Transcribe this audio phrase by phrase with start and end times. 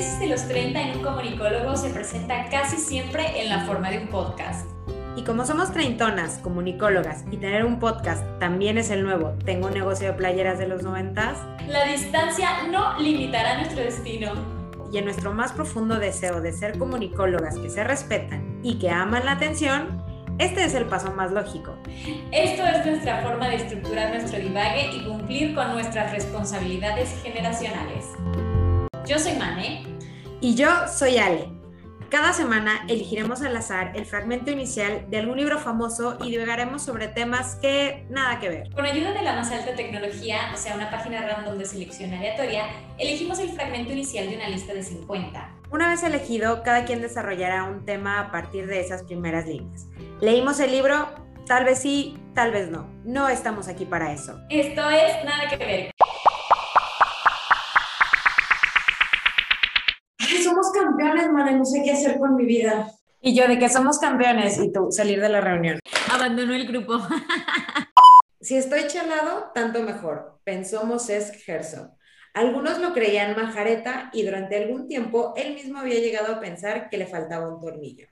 [0.00, 3.98] crisis de los 30 en un comunicólogo se presenta casi siempre en la forma de
[3.98, 4.66] un podcast.
[5.14, 9.74] Y como somos treintonas, comunicólogas, y tener un podcast también es el nuevo, tengo un
[9.74, 11.36] negocio de playeras de los noventas,
[11.68, 14.32] la distancia no limitará nuestro destino.
[14.90, 19.26] Y en nuestro más profundo deseo de ser comunicólogas que se respetan y que aman
[19.26, 20.02] la atención,
[20.38, 21.76] este es el paso más lógico.
[22.32, 28.06] Esto es nuestra forma de estructurar nuestro divague y cumplir con nuestras responsabilidades generacionales.
[29.06, 29.89] Yo soy Mane.
[30.42, 31.48] Y yo soy Ale.
[32.08, 37.08] Cada semana elegiremos al azar el fragmento inicial de algún libro famoso y divagaremos sobre
[37.08, 38.70] temas que nada que ver.
[38.72, 42.64] Con ayuda de la más alta tecnología, o sea, una página random de selección aleatoria,
[42.98, 45.50] elegimos el fragmento inicial de una lista de 50.
[45.70, 49.88] Una vez elegido, cada quien desarrollará un tema a partir de esas primeras líneas.
[50.20, 51.10] Leímos el libro,
[51.46, 52.88] tal vez sí, tal vez no.
[53.04, 54.40] No estamos aquí para eso.
[54.48, 55.90] Esto es nada que ver.
[61.00, 62.90] Campeones, man, no sé qué hacer con mi vida.
[63.20, 65.78] Y yo de que somos campeones y tú salir de la reunión.
[66.10, 66.98] Abandonó el grupo.
[68.40, 71.90] si estoy chalado, tanto mejor, pensó Moses Herzog.
[72.32, 76.98] Algunos lo creían majareta y durante algún tiempo él mismo había llegado a pensar que
[76.98, 78.06] le faltaba un tornillo.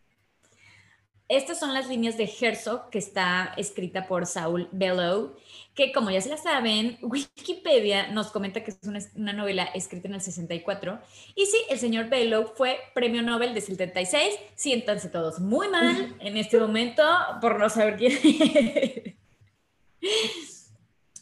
[1.29, 5.37] Estas son las líneas de Herzog, que está escrita por Saul Bellow,
[5.79, 8.81] que como ya se la saben, Wikipedia nos comenta que es
[9.15, 10.99] una, novela escrita en el 64.
[11.37, 14.35] Y sí, el señor Bellow fue premio Nobel de 76.
[14.57, 17.05] Siéntanse todos muy mal en este momento
[17.41, 19.17] por no saber quién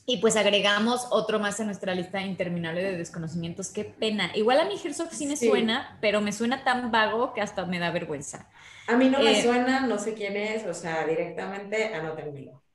[0.07, 3.69] Y pues agregamos otro más a nuestra lista interminable de desconocimientos.
[3.69, 4.31] Qué pena.
[4.35, 7.79] Igual a mi Herzog sí me suena, pero me suena tan vago que hasta me
[7.79, 8.49] da vergüenza.
[8.87, 12.66] A mí no me eh, suena, no sé quién es, o sea, directamente anótenmelo.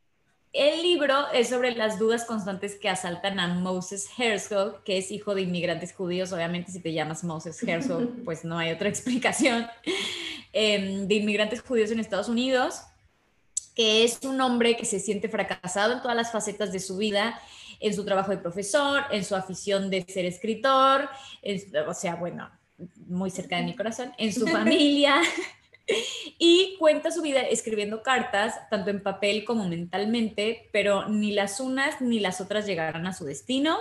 [0.53, 5.33] El libro es sobre las dudas constantes que asaltan a Moses Herzog, que es hijo
[5.33, 6.33] de inmigrantes judíos.
[6.33, 9.67] Obviamente, si te llamas Moses Herzog, pues no hay otra explicación.
[10.53, 12.81] Em, de inmigrantes judíos en Estados Unidos
[13.75, 17.39] que es un hombre que se siente fracasado en todas las facetas de su vida,
[17.79, 21.09] en su trabajo de profesor, en su afición de ser escritor,
[21.87, 22.49] o sea, bueno,
[23.07, 25.21] muy cerca de mi corazón, en su familia.
[26.39, 32.01] y cuenta su vida escribiendo cartas, tanto en papel como mentalmente, pero ni las unas
[32.01, 33.77] ni las otras llegarán a su destino.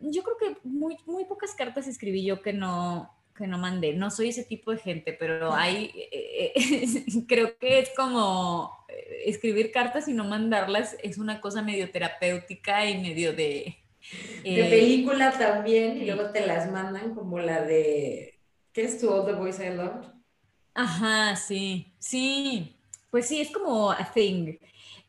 [0.00, 3.94] Yo creo que muy, muy pocas cartas escribí yo que no, que no mandé.
[3.94, 9.22] No soy ese tipo de gente, pero hay, eh, eh, creo que es como eh,
[9.26, 13.76] escribir cartas y no mandarlas es una cosa medio terapéutica y medio de...
[14.44, 18.38] de película también, y luego te las mandan como la de,
[18.72, 20.13] ¿qué es tu All the Boys I Love?
[20.74, 22.74] Ajá, sí, sí,
[23.10, 24.56] pues sí, es como a thing.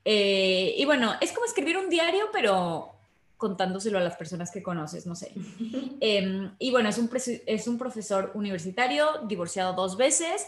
[0.03, 2.95] y bueno, es como escribir un diario, pero
[3.37, 5.31] contándoselo a las personas que conoces, no sé.
[5.99, 7.09] Em, y bueno, es un,
[7.45, 10.47] es un profesor universitario, divorciado dos veces,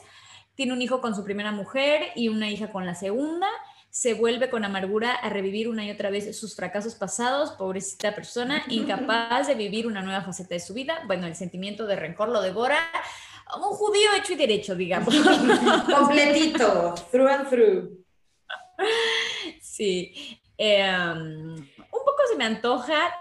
[0.56, 3.48] tiene un hijo con su primera mujer y una hija con la segunda,
[3.90, 8.64] se vuelve con amargura a revivir una y otra vez sus fracasos pasados, pobrecita persona,
[8.70, 11.00] incapaz de vivir una nueva faceta de su vida.
[11.08, 12.78] Bueno, el sentimiento de rencor lo devora.
[13.56, 15.14] Un judío hecho y derecho, digamos.
[15.96, 18.06] Completito, through and through.
[19.62, 20.40] Sí.
[20.58, 23.14] Em, un poco se me antoja,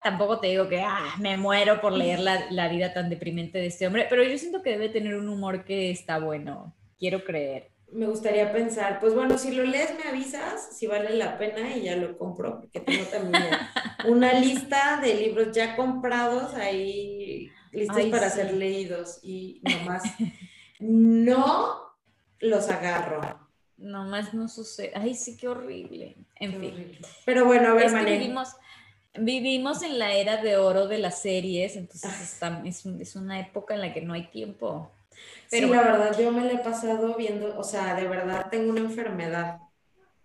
[0.00, 3.66] tampoco te digo que ah, me muero por leer la, la, vida tan deprimente de
[3.66, 7.72] este hombre, pero yo siento que debe tener un humor que está bueno, quiero creer.
[7.90, 11.82] Me gustaría pensar, pues bueno, si lo lees me avisas si vale la pena y
[11.82, 13.44] ya lo compro, porque tengo también
[14.08, 20.02] una lista de libros ya comprados ahí, listos para ser leídos y nomás
[20.80, 21.84] no
[22.40, 23.44] los agarro.
[23.76, 24.92] Nomás no sucede.
[24.94, 26.16] Ay, sí, qué horrible.
[26.36, 26.98] En fin.
[27.24, 28.50] Pero bueno, a ver, vivimos,
[29.18, 33.74] vivimos en la era de oro de las series, entonces está, es, es, una época
[33.74, 34.90] en la que no hay tiempo.
[35.50, 38.70] Pero sí, la verdad, yo me la he pasado viendo, o sea, de verdad tengo
[38.70, 39.58] una enfermedad.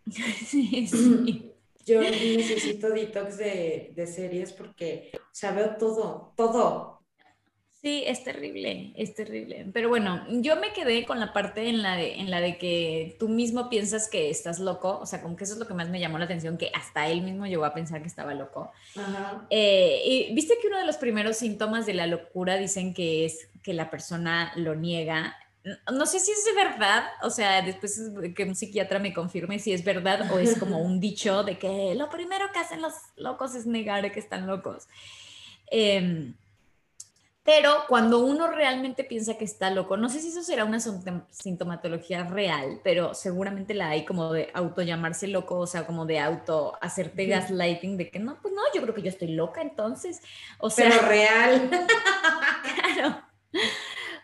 [0.11, 1.45] sí, sí.
[1.85, 6.98] Yo necesito detox de, de series porque, o sea, veo todo, todo.
[7.81, 9.65] Sí, es terrible, es terrible.
[9.71, 13.15] Pero bueno, yo me quedé con la parte en la de, en la de que
[13.19, 15.87] tú mismo piensas que estás loco, o sea, como que eso es lo que más
[15.87, 18.73] me llamó la atención, que hasta él mismo llegó a pensar que estaba loco.
[19.49, 23.47] Eh, y viste que uno de los primeros síntomas de la locura dicen que es
[23.63, 25.37] que la persona lo niega.
[25.89, 29.71] No sé si es de verdad, o sea, después que un psiquiatra me confirme si
[29.71, 33.55] es verdad o es como un dicho de que lo primero que hacen los locos
[33.55, 34.89] es negar que están locos.
[35.71, 36.33] Eh,
[37.49, 40.79] pero cuando uno realmente piensa que está loco, no sé si eso será una
[41.31, 46.19] sintomatología real, pero seguramente la hay como de auto llamarse loco, o sea, como de
[46.19, 50.21] auto hacerte gaslighting de que no, pues no, yo creo que yo estoy loca entonces.
[50.59, 51.69] O sea, pero real.
[52.75, 53.19] claro.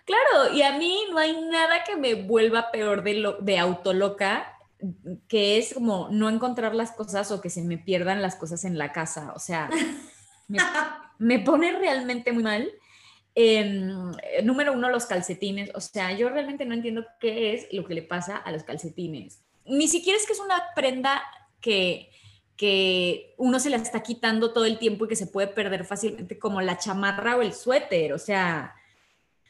[0.06, 4.56] Claro, y a mí no hay nada que me vuelva peor de, lo, de autoloca
[5.28, 8.78] que es como no encontrar las cosas o que se me pierdan las cosas en
[8.78, 9.33] la casa.
[9.36, 9.68] O sea,
[11.18, 12.71] me, pone realmente muy mal.
[13.37, 15.69] Em, número uno, los calcetines.
[15.75, 19.41] O sea, yo realmente no entiendo qué es lo que le pasa a los calcetines.
[19.65, 21.21] Ni siquiera es que es una prenda
[21.59, 22.09] que,
[22.55, 26.39] que uno se la está quitando todo el tiempo y que se puede perder fácilmente,
[26.39, 28.13] como la chamarra o el suéter.
[28.13, 28.73] O sea,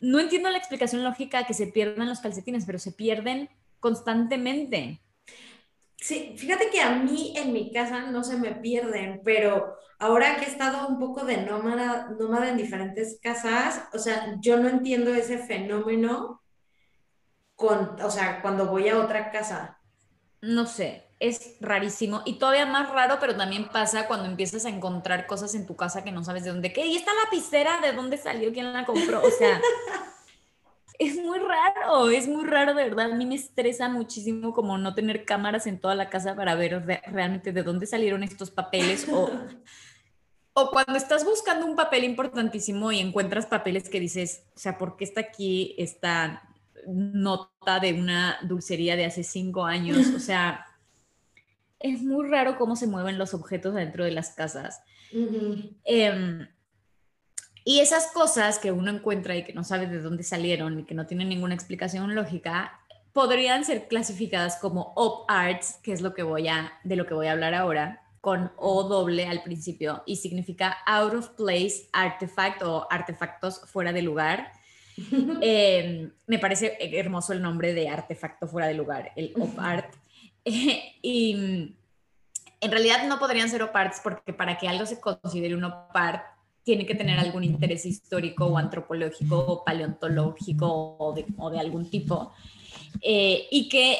[0.01, 3.49] no entiendo la explicación lógica que se pierdan los calcetines, pero se pierden
[3.79, 4.99] constantemente.
[5.97, 10.45] Sí, fíjate que a mí en mi casa no se me pierden, pero ahora que
[10.45, 15.13] he estado un poco de nómada, nómada en diferentes casas, o sea, yo no entiendo
[15.13, 16.41] ese fenómeno
[17.55, 19.79] con, o sea, cuando voy a otra casa.
[20.41, 25.25] No sé, es rarísimo y todavía más raro, pero también pasa cuando empiezas a encontrar
[25.25, 26.73] cosas en tu casa que no sabes de dónde.
[26.73, 26.85] ¿Qué?
[26.85, 28.51] ¿Y esta lapicera de dónde salió?
[28.51, 29.23] ¿Quién la compró?
[29.23, 29.61] O sea,
[30.99, 33.11] es muy raro, es muy raro, de verdad.
[33.11, 36.85] A mí me estresa muchísimo como no tener cámaras en toda la casa para ver
[37.07, 39.29] realmente de dónde salieron estos papeles o,
[40.53, 44.95] o cuando estás buscando un papel importantísimo y encuentras papeles que dices, o sea, ¿por
[44.95, 46.43] qué está aquí esta
[46.87, 50.07] nota de una dulcería de hace cinco años?
[50.15, 50.65] O sea,
[51.79, 54.81] es muy raro cómo se mueven los objetos dentro de las casas.
[57.67, 60.93] Y esas cosas que uno encuentra y que no sabe de dónde salieron y que
[60.93, 62.79] no tienen ninguna explicación lógica,
[63.11, 67.15] podrían ser clasificadas como op arts, que es lo que voy a, de lo que
[67.15, 72.61] voy a hablar ahora, con O doble al principio y significa out of place artifact
[72.61, 74.51] o artefactos fuera de lugar.
[75.41, 79.93] Em, me parece hermoso el nombre de artefacto fuera de lugar, el op art.
[80.45, 81.75] y
[82.61, 85.95] en realidad no podrían ser op arts porque para que algo se considere un op
[85.95, 86.34] art
[86.65, 92.33] tiene que tener algún interés histórico o antropológico o paleontológico o de, algún tipo.
[93.01, 93.99] Eh, y que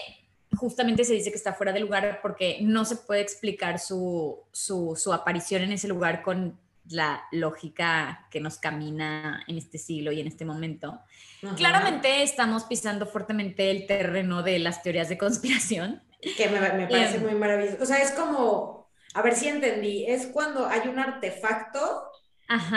[0.57, 5.13] justamente se dice que está fuera de lugar porque no se puede explicar su, su,
[5.13, 6.57] aparición en ese lugar con
[6.89, 10.99] la lógica que nos camina en este siglo y en este momento.
[11.57, 16.01] Claramente estamos pisando fuertemente el terreno de las teorías de conspiración.
[16.35, 17.77] Que me, me parece muy maravilloso.
[17.83, 22.09] O sea, es como, a ver si entendí, es cuando hay un artefacto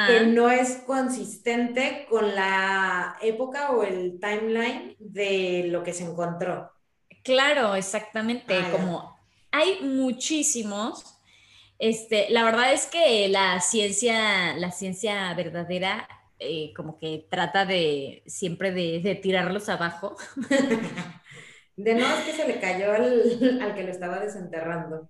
[0.07, 6.73] que no es consistente con la época o el timeline de lo que se encontró.
[7.23, 8.57] Claro, exactamente.
[8.57, 9.19] Ah, como
[9.51, 11.05] hay muchísimos.
[11.79, 18.23] Este, la verdad es que la ciencia, la ciencia verdadera, eh, como que trata de
[18.27, 20.17] siempre de, tirarlos abajo.
[21.77, 25.09] de no es que se le cayó al, al que lo estaba desenterrando.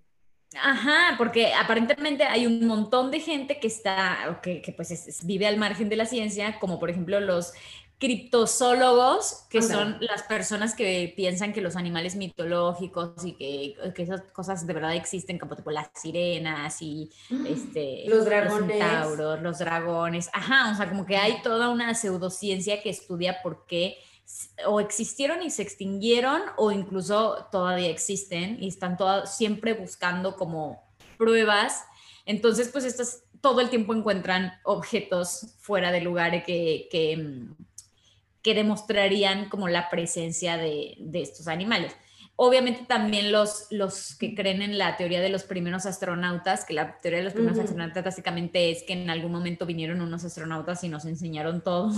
[0.56, 5.58] Ajá, porque aparentemente hay un montón de gente que está, que, que pues vive al
[5.58, 7.52] margen de la ciencia, como por ejemplo los
[7.98, 14.66] criptozoólogos, que son las personas que piensan que los animales mitológicos y que, esas cosas
[14.66, 19.18] de verdad existen, como tipo las sirenas y mm, este, los dragones.
[19.18, 20.30] Los, los dragones.
[20.32, 23.98] Ajá, o sea, como que hay toda una pseudociencia que estudia por qué
[24.66, 30.82] o existieron y se extinguieron o incluso todavía existen y están siempre buscando como
[31.17, 31.84] pruebas.
[32.26, 37.55] Entonces, pues estas todo el tiempo encuentran objetos fuera de lugar que, que, mm,
[38.43, 41.94] que demostrarían como la presencia de, de, estos animales.
[42.36, 46.98] Obviamente también los, los que creen en la teoría de los primeros astronautas, que la
[46.98, 50.88] teoría de los primeros astronautas básicamente es que en algún momento vinieron unos astronautas y
[50.88, 51.93] nos enseñaron todo.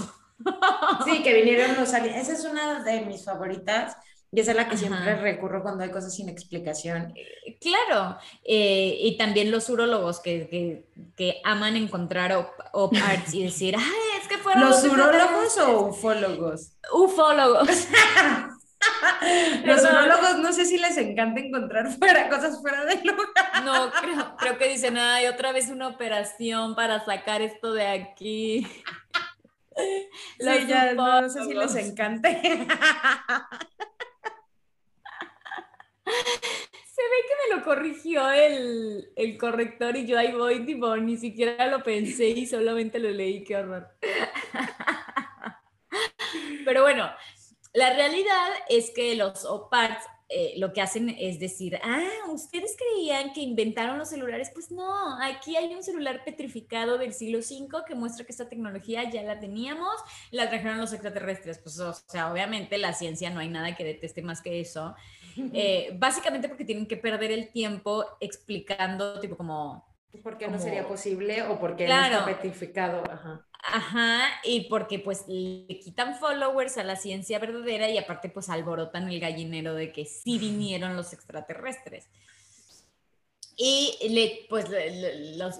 [1.04, 2.28] Sí, que vinieron los aliens.
[2.28, 3.96] Esa es una de mis favoritas.
[4.32, 7.12] Y esa es la que siempre recurro cuando hay cosas sin explicación.
[7.16, 10.84] Eh, claro, eh, y también los urólogos que,
[11.16, 12.32] que, aman encontrar
[12.72, 16.76] op, arts y decir, ay, es que fueron los, urólogos o ufólogos.
[16.92, 17.68] Ufólogos.
[19.64, 23.62] Los urólogos no sé si les encanta encontrar fuera, cosas fuera del lugar.
[23.62, 28.66] No, creo, creo que dicen, ay, otra vez una operación para sacar esto de aquí.
[30.38, 32.30] Sí, ya, no, sé si les encante.
[36.92, 41.16] Se ve que me lo corrigió el, el, corrector y yo ahí voy, tipo, ni
[41.16, 43.88] siquiera lo pensé y solamente lo leí, qué horror.
[46.64, 47.10] Pero bueno,
[47.72, 53.32] la realidad es que los OPARTs eh, lo que hacen es decir, ah, ustedes creían
[53.32, 57.96] que inventaron los celulares, pues no, aquí hay un celular petrificado del siglo V que
[57.96, 59.90] muestra que esta tecnología ya la teníamos,
[60.30, 64.22] la trajeron los extraterrestres, pues o sea, obviamente la ciencia no hay nada que deteste
[64.22, 64.94] más que eso,
[65.52, 69.89] eh, básicamente porque tienen que perder el tiempo explicando tipo como
[70.22, 73.02] Porque no sería posible o porque no está petrificado.
[73.10, 73.46] Ajá.
[73.62, 79.08] Ajá, y porque pues le quitan followers a la ciencia verdadera y aparte pues alborotan
[79.08, 82.08] el gallinero de que sí vinieron los extraterrestres.
[83.62, 84.70] Y le, pues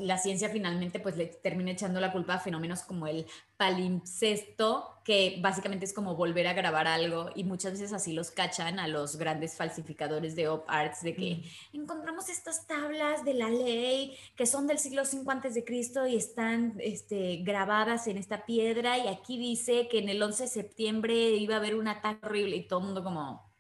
[0.01, 3.27] la ciencia finalmente pues le termina echando la culpa a fenómenos como el
[3.59, 8.79] palimpsesto, que básicamente es como volver a grabar algo y muchas veces así los cachan
[8.79, 11.43] a los grandes falsificadores de op arts de que
[11.75, 16.17] encontramos estas tablas de la ley que son del siglo V antes de Cristo y
[16.17, 21.15] están este, grabadas en esta piedra y aquí dice que en el 11 de septiembre
[21.33, 23.53] iba a haber un ataque horrible y todo el mundo como,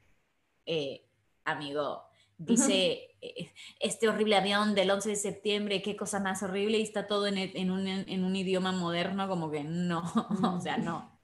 [0.64, 1.04] eh,
[1.44, 2.09] amigo,
[2.40, 7.06] dice eh, este horrible avión del 11 de septiembre, qué cosa más horrible, y está
[7.06, 10.02] todo en, en, un, en un, idioma moderno, como que no,
[10.56, 11.20] o sea, no.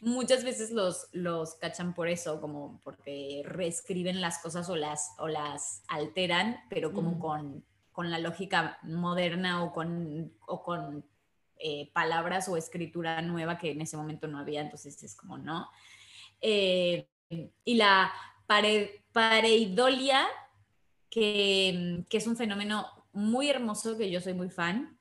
[0.00, 5.28] Muchas veces los, los cachan por eso, como porque reescriben las cosas o las, o
[5.28, 11.04] las alteran, pero como con, con, la lógica moderna o con, o con
[11.58, 15.68] eh, palabras o escritura nueva que en ese momento no había, entonces es como no.
[16.40, 17.08] Eh,
[17.64, 18.12] y la
[19.12, 20.26] pareidolia
[21.12, 24.98] que, es un fenómeno muy hermoso que yo soy muy fan,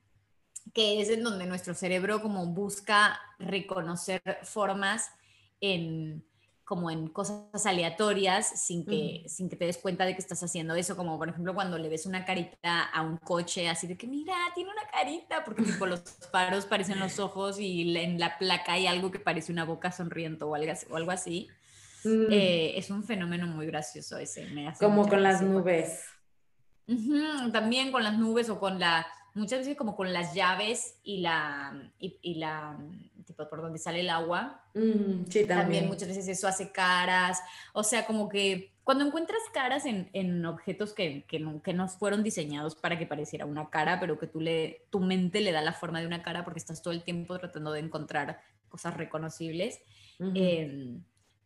[0.74, 5.10] que es en donde nuestro cerebro como busca reconocer formas
[5.62, 6.24] en
[6.66, 10.74] como en cosas aleatorias sin que, sin que te des cuenta de que estás haciendo
[10.74, 14.08] eso, como por ejemplo cuando le ves una carita a un coche, así de que
[14.08, 16.02] mira, tiene una carita, porque tipo los
[16.32, 19.92] faros parecen los ojos y en la placa hay algo que parece una boca
[20.56, 21.50] algo, o algo así.
[22.04, 22.32] Mm.
[22.32, 24.48] Eh, es un fenómeno muy gracioso ese.
[24.80, 26.04] como con las nubes.
[27.52, 31.92] también con las nubes o con la, muchas veces como con las llaves y la,
[32.00, 32.78] y, la,
[33.26, 34.64] tipo por donde sale el agua.
[34.74, 35.88] Mm, sí, también.
[35.88, 37.42] muchas veces eso hace caras,
[37.74, 41.88] o sea, como que cuando encuentras caras en, en objetos que, que, no, que, no,
[41.88, 45.62] fueron diseñados para que pareciera una cara, pero que tú le, tu mente le da
[45.62, 49.82] la forma de una cara porque estás todo el tiempo tratando de encontrar cosas reconocibles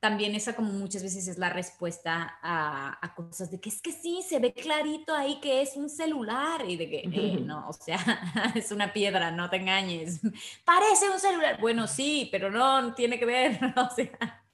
[0.06, 4.22] también esa como muchas veces es la respuesta a, cosas de que es que sí,
[4.22, 7.98] se ve clarito ahí que es un celular y de que eh, no, o sea,
[8.56, 10.22] es una piedra, no te engañes.
[10.64, 11.60] Parece un celular.
[11.60, 14.46] Bueno, sí, pero no tiene que ver, o sea.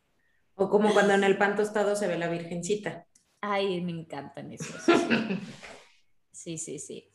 [0.55, 3.05] O como cuando en el pan tostado se ve la virgencita.
[3.41, 4.81] Ay, me encantan esos.
[6.31, 7.11] Sí, sí, sí.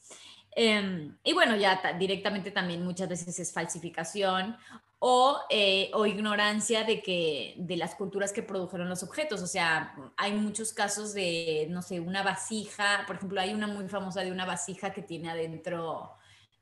[0.50, 4.58] Em, y bueno, ya directamente también muchas veces es falsificación
[5.50, 9.42] eh, o, ignorancia de, que, de las culturas que produjeron los objetos.
[9.42, 13.88] O sea, hay muchos casos de, no sé, una vasija, por ejemplo, hay una muy
[13.88, 16.12] famosa de una vasija que tiene adentro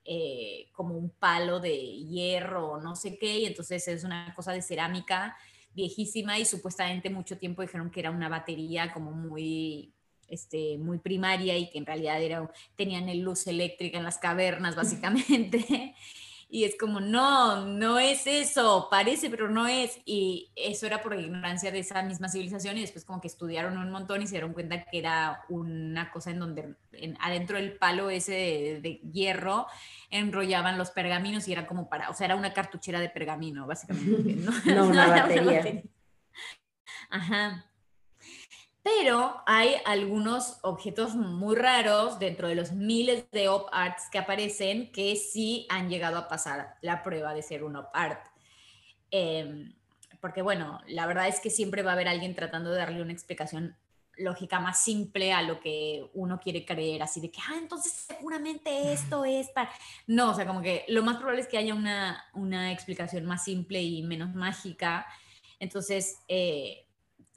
[0.04, 4.52] eh, como un palo de hierro o no sé qué, y entonces es una cosa
[4.52, 5.36] de cerámica
[5.72, 9.94] viejísima y supuestamente mucho tiempo dijeron que era una batería como muy
[10.28, 15.94] este, muy primaria y que en realidad era, tenían luz eléctrica en las cavernas, básicamente.
[16.54, 19.98] Y es como, no, no es eso, parece, pero no es.
[20.04, 23.90] Y eso era por ignorancia de esa misma civilización y después como que estudiaron un
[23.90, 26.76] montón y se dieron cuenta que era una cosa en donde
[27.18, 29.66] adentro del palo ese de, hierro
[30.10, 34.36] enrollaban los pergaminos y era como para, o sea, era una cartuchera de pergamino, básicamente.
[34.36, 35.82] No, no una, batería.
[37.10, 37.64] Ajá
[38.84, 44.92] pero hay algunos objetos muy raros dentro de los miles de op arts que aparecen
[44.92, 48.26] que sí han llegado a pasar la prueba de ser un op art.
[49.10, 49.74] Em,
[50.20, 53.12] porque bueno, la verdad es que siempre va a haber alguien tratando de darle una
[53.12, 53.74] explicación
[54.18, 58.92] lógica más simple a lo que uno quiere creer, así de que, ah, entonces seguramente
[58.92, 59.70] esto es para...
[60.06, 63.44] No, o sea, como que lo más probable es que haya una, una explicación más
[63.44, 65.06] simple y menos mágica.
[65.58, 66.83] Entonces, eh,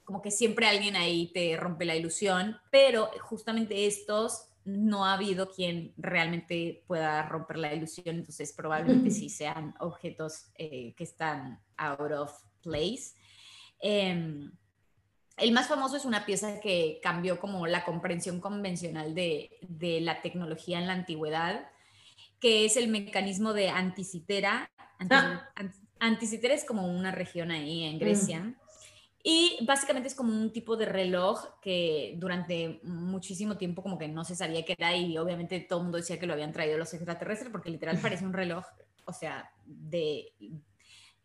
[0.08, 5.50] como que siempre alguien ahí te rompe la ilusión, pero justamente estos no ha habido
[5.50, 12.10] quien realmente pueda romper la ilusión, entonces probablemente sí sean objetos eh, que están out
[12.12, 13.16] of place.
[13.80, 14.50] Em,
[15.36, 20.22] el más famoso es una pieza que cambió como la comprensión convencional de, de la
[20.22, 21.68] tecnología en la antigüedad,
[22.40, 24.70] que es el mecanismo de Anticitera.
[25.10, 25.50] Ah.
[26.00, 28.40] Anticitera es como una región ahí en Grecia.
[28.40, 28.56] Mm.
[29.22, 34.24] Y básicamente es como un tipo de reloj que durante muchísimo tiempo como que no
[34.24, 36.94] se sabía qué era y obviamente todo el mundo decía que lo habían traído los
[36.94, 38.64] extraterrestres porque literal parece un reloj,
[39.06, 40.32] o sea, de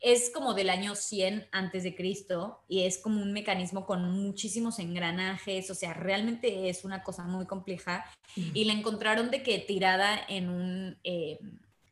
[0.03, 4.79] es como del año 100 antes de Cristo y es como un mecanismo con muchísimos
[4.79, 8.03] engranajes, o sea, realmente es una cosa muy compleja
[8.35, 11.39] y la encontraron de que tirada en un, eh,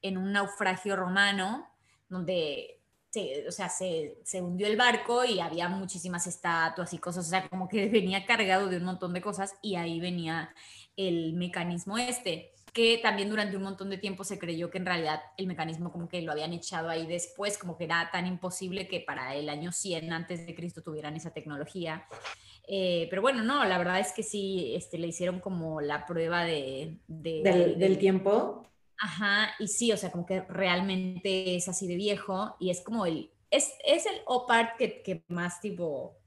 [0.01, 1.69] en un naufragio romano
[2.09, 2.80] donde
[3.11, 7.29] se, o sea, se, se, hundió el barco y había muchísimas estatuas y cosas, o
[7.29, 10.53] sea, como que venía cargado de un montón de cosas y ahí venía
[10.95, 12.53] el mecanismo este.
[12.73, 16.07] que también durante un montón de tiempo se creyó que en realidad el mecanismo como
[16.07, 19.73] que lo habían echado ahí después, como que era tan imposible que para el año
[19.73, 22.07] 100 antes de Cristo tuvieran esa tecnología.
[22.67, 26.45] Eh, pero bueno, no, la verdad es que sí, este, le hicieron como la prueba
[26.45, 26.97] de...
[27.07, 28.65] ¿Del, tiempo?
[29.01, 33.07] Ajá, y sí, o sea, como que realmente es así de viejo y es como
[33.07, 33.31] el...
[33.49, 36.17] Es, es el OPART que, que más tipo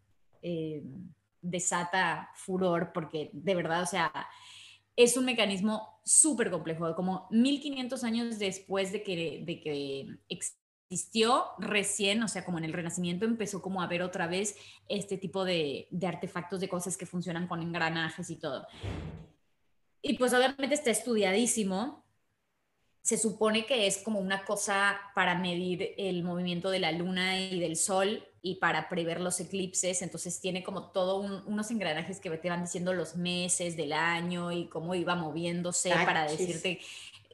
[0.43, 0.83] eh,
[1.41, 4.13] desata furor porque de verdad, o sea,
[4.97, 12.23] es un mecanismo súper complejo, como 1500 años después de que, de que existió recién,
[12.25, 14.57] o sea, como en el Renacimiento empezó como a ver otra vez
[14.89, 18.67] este tipo de, de artefactos, de cosas que funcionan con engranajes y todo.
[20.03, 22.04] Y pues obviamente está estudiadísimo.
[23.05, 27.61] Se supone que es como una cosa para medir el movimiento de la luna y
[27.61, 32.49] del sol y para prever los eclipses, entonces tiene como todo unos engranajes que te
[32.49, 36.81] van diciendo los meses del año y cómo iba moviéndose para decirte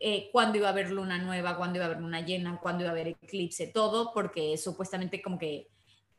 [0.00, 2.90] eh, cuándo iba a haber luna nueva, cuándo iba a haber luna llena, cuándo iba
[2.90, 5.68] a haber eclipse, todo, porque supuestamente como que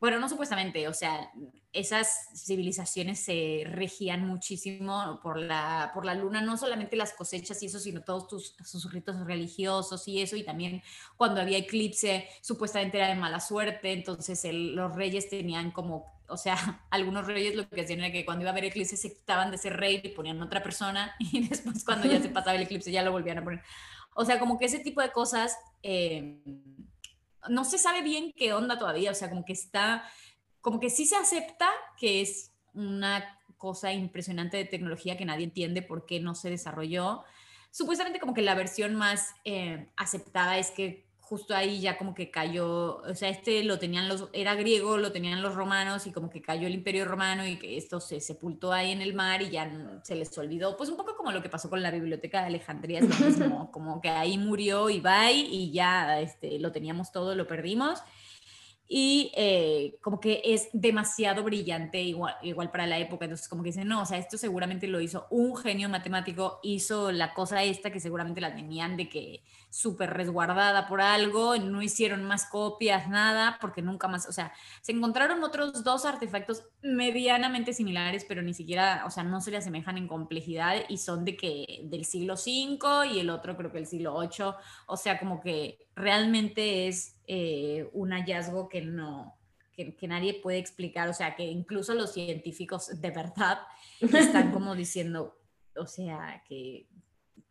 [0.02, 1.32] bueno, no supuestamente, o sea,
[1.74, 7.68] esas civilizaciones se regían muchísimo por la, por la luna, no solamente las cosechas y
[7.68, 10.82] eso, sino todos tus, sus ritos religiosos y eso, y también
[11.18, 16.56] cuando había eclipse, supuestamente era de mala suerte, entonces los reyes tenían como, o sea,
[16.90, 19.60] algunos reyes lo que hacían era que cuando iba a haber eclipse se quitaban de
[19.60, 23.04] ser rey y ponían otra persona, y después cuando ya se pasaba el eclipse ya
[23.04, 23.62] lo volvían a poner.
[24.16, 25.56] O sea, como que ese tipo de cosas...
[25.84, 26.42] Eh,
[27.50, 30.04] no se sabe bien qué onda todavía, o sea, como que está,
[30.62, 35.82] como que sí se acepta que es una cosa impresionante de tecnología que nadie entiende
[35.82, 37.24] por qué no se desarrolló.
[37.70, 42.30] Supuestamente como que la versión más eh, aceptada es que justo ahí ya como que
[42.30, 46.30] cayó, o sea, este lo tenían los, era griego, lo tenían los romanos y como
[46.30, 49.50] que cayó el imperio romano y que esto se sepultó ahí en el mar y
[49.50, 52.48] ya se les olvidó, pues un poco como lo que pasó con la biblioteca de
[52.48, 57.14] Alejandría, es lo mismo, como que ahí murió y bye y ya este, lo teníamos
[57.14, 58.04] todo, lo perdimos.
[58.90, 63.70] Y eh, como que es demasiado brillante igual, igual para la época, entonces como que
[63.70, 67.90] dicen, no, o sea, esto seguramente lo hizo un genio matemático, hizo la cosa esta
[67.90, 73.58] que seguramente la tenían de que súper resguardada por algo, no hicieron más copias, nada,
[73.62, 79.04] porque nunca más, o sea, se encontraron otros dos artefactos medianamente similares, pero ni siquiera,
[79.08, 83.08] o sea, no se le asemejan en complejidad y son de que del siglo V
[83.14, 84.54] y el otro creo que el siglo VIII,
[84.88, 89.38] o sea, como que realmente es eh, un hallazgo que no,
[89.74, 93.60] que, nadie puede explicar, o sea, que incluso los científicos de verdad
[94.02, 95.40] están como diciendo,
[95.78, 96.88] o sea, que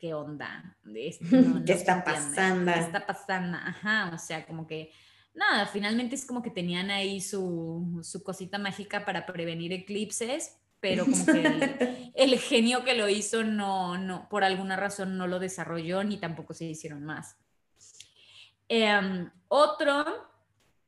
[0.01, 0.77] qué onda,
[1.67, 2.73] ¿qué está pasando?
[2.73, 3.59] ¿Qué está pasando?
[3.59, 4.91] Ajá, o sea, como que
[5.35, 11.05] nada, finalmente es como que tenían ahí su, su cosita mágica para prevenir eclipses, pero
[11.05, 16.03] como que el, genio que lo hizo no, no, por alguna razón no lo desarrolló
[16.03, 17.37] ni tampoco se hicieron más.
[18.69, 20.31] Em, otro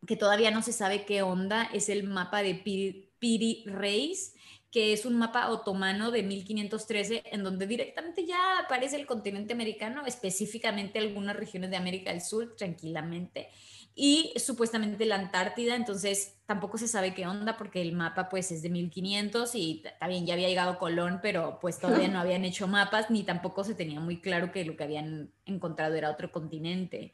[0.06, 4.34] que todavía no se sabe qué onda es el mapa de Piri, Reis,
[4.72, 10.06] que es un mapa otomano de 1513 en donde directamente ya aparece el continente americano,
[10.06, 13.50] específicamente algunas regiones de América del Sur, tranquilamente,
[13.94, 18.62] y supuestamente la Antártida, entonces tampoco se sabe qué onda porque el mapa pues es
[18.62, 23.10] de 1500 y también ya había llegado Colón, pero pues todavía no habían hecho mapas
[23.10, 27.12] ni tampoco se tenía muy claro que lo que habían encontrado era otro continente.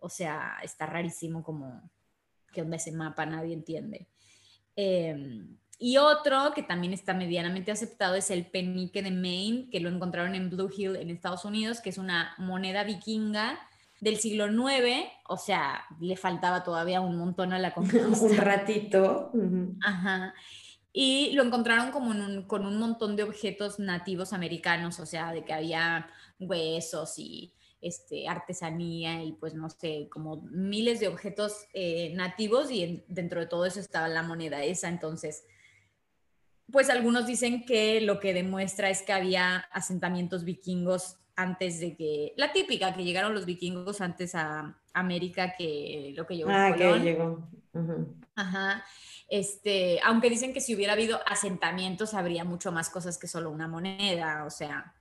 [0.00, 1.88] O sea, está rarísimo como
[2.52, 4.08] que onda ese mapa, nadie entiende.
[4.74, 9.90] Em, y otro que también está medianamente aceptado es el penique de Maine, que lo
[9.90, 13.58] encontraron en Blue Hill en Estados Unidos, que es una moneda vikinga
[14.00, 18.06] del siglo IX, o sea, le faltaba todavía un montón a la conquista.
[18.06, 19.32] un ratito.
[19.82, 20.34] Ajá.
[20.92, 22.14] Y lo encontraron como
[22.46, 26.08] con un montón de objetos nativos americanos, o sea, de que había
[26.38, 33.04] huesos y este, artesanía y pues no sé, como miles de objetos eh, nativos y
[33.08, 34.88] dentro de todo eso estaba la moneda esa.
[34.88, 35.44] Entonces,
[36.70, 42.32] pues algunos dicen que lo que demuestra es que había asentamientos vikingos antes de que,
[42.36, 46.50] la típica, que llegaron los vikingos antes a América que lo que llegó.
[46.50, 47.48] Ah, que llegó.
[48.34, 48.84] Ajá.
[49.28, 53.68] Este, aunque dicen que si hubiera habido asentamientos habría mucho más cosas que solo una
[53.68, 54.94] moneda, o sea,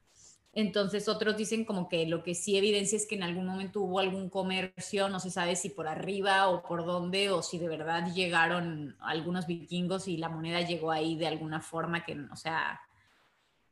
[0.55, 3.99] entonces otros dicen como que lo que sí evidencia es que en algún momento hubo
[3.99, 8.07] algún comercio, no se sabe si por arriba o por dónde, o si de verdad
[8.13, 12.79] llegaron algunos vikingos y la moneda llegó ahí de alguna forma que, o sea,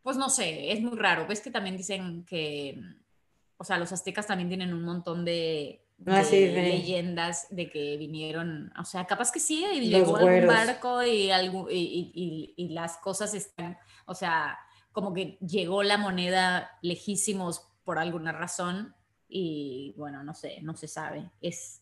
[0.01, 1.25] pues no sé, es muy raro.
[1.25, 2.77] Ves que también dicen que,
[3.55, 8.83] o sea, los aztecas también tienen un montón de, ah, leyendas de que vinieron, o
[8.83, 13.77] sea, capaz que sí, y llegó algún barco y, algo, y, y las cosas están,
[14.05, 14.59] o sea
[14.93, 18.95] como que llegó la moneda lejísimos por alguna razón
[19.27, 21.29] y bueno, no sé, no se sabe.
[21.41, 21.81] Es,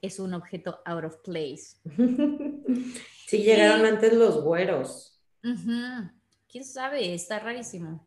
[0.00, 1.78] es un objeto out of place.
[3.26, 5.18] Sí, llegaron antes los güeros.
[5.40, 7.14] ¿Quién sabe?
[7.14, 8.06] Está rarísimo.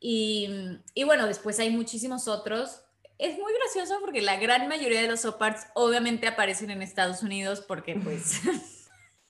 [0.00, 0.48] Y,
[0.94, 2.80] y, bueno, después hay muchísimos otros.
[3.18, 7.62] Es muy gracioso porque la gran mayoría de los soparts obviamente aparecen en Estados Unidos
[7.68, 8.40] porque pues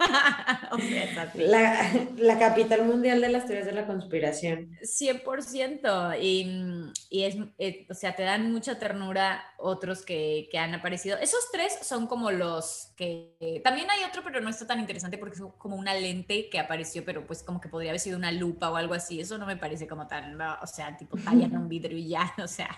[1.36, 4.70] la, capital mundial de las teorías de la conspiración.
[4.82, 6.18] 100%.
[6.20, 11.18] Y, y es, eh, o sea, te dan mucha ternura otros que, que, han aparecido.
[11.18, 13.60] Esos tres son como los que...
[13.64, 17.04] También hay otro, pero no está tan interesante porque es como una lente que apareció,
[17.04, 19.20] pero pues como que podría haber sido una lupa o algo así.
[19.20, 20.40] Eso no me parece como tan...
[20.40, 22.68] O sea, tipo tallan un vidrio y ya, o sea...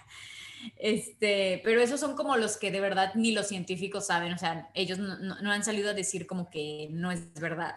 [0.77, 4.70] Este, pero esos son como los que de verdad ni los científicos saben, o sea,
[4.74, 7.77] ellos no, han salido a decir como que no es verdad,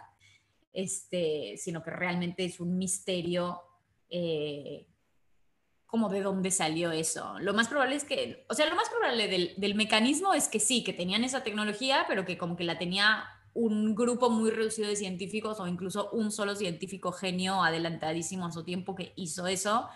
[0.72, 3.60] este, sino que realmente es un misterio
[4.10, 4.86] eh,
[5.86, 7.38] como de dónde salió eso.
[7.40, 10.60] Lo más probable es que, o sea, lo más probable del, del mecanismo es que
[10.60, 13.24] sí, que tenían esa tecnología, pero que como que la tenía
[13.54, 18.62] un grupo muy reducido de científicos o incluso un solo científico genio adelantadísimo a su
[18.62, 19.88] tiempo que hizo eso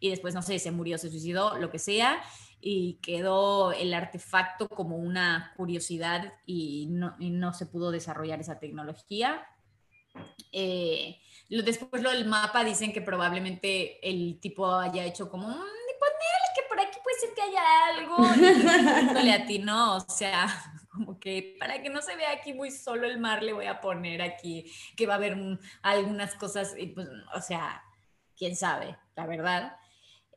[0.00, 2.22] y después, no sé, se murió, se suicidó, lo que sea,
[2.60, 9.46] y quedó el artefacto como una curiosidad y no, no se pudo desarrollar esa tecnología.
[10.52, 15.78] Eh, después lo del mapa dicen que probablemente el tipo haya hecho como, un
[16.54, 17.62] que por aquí puede ser que haya
[17.94, 20.46] algo, y le atinó, o sea,
[20.90, 23.80] como que para que no se vea aquí muy solo el mar, le voy a
[23.80, 25.36] poner aquí que va a haber
[25.82, 27.82] algunas cosas, y pues, o sea,
[28.36, 29.76] quién sabe, la verdad.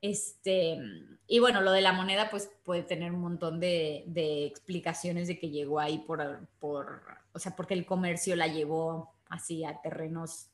[0.02, 0.80] Este,
[1.28, 4.04] y bueno, lo de la moneda, pues puede tener un montón de,
[4.48, 9.64] explicaciones de que llegó ahí por, por, o sea, porque el comercio la llevó así
[9.64, 10.48] a terrenos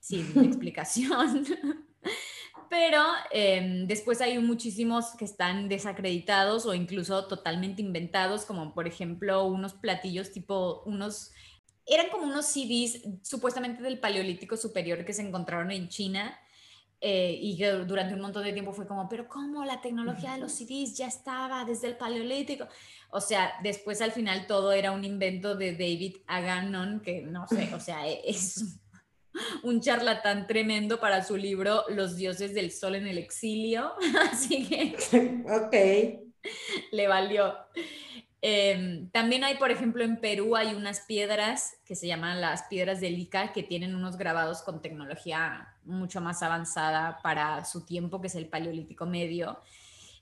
[0.00, 1.46] sin explicación.
[2.68, 9.44] Pero em, después hay muchísimos que están desacreditados o incluso totalmente inventados, como por ejemplo
[9.44, 11.32] unos platillos tipo, unos,
[11.84, 16.38] eran como unos CDs supuestamente del Paleolítico Superior que se encontraron en China
[17.00, 20.52] eh, y durante un montón de tiempo fue como, pero ¿cómo la tecnología de los
[20.52, 22.66] CDs ya estaba desde el paleolítico?
[23.10, 27.74] O sea, después al final todo era un invento de David Agamnon, que no sé,
[27.74, 28.78] o sea, e-, es
[29.62, 33.92] un charlatán tremendo para su libro Los dioses del sol en el exilio.
[34.30, 34.94] Así que...
[35.50, 36.30] Ok.
[36.92, 37.54] Le valió.
[38.42, 43.00] Em, también hay, por ejemplo, en Perú hay unas piedras que se llaman las piedras
[43.00, 48.28] del Ica que tienen unos grabados con tecnología mucho más avanzada para su tiempo, que
[48.28, 49.58] es el Paleolítico Medio.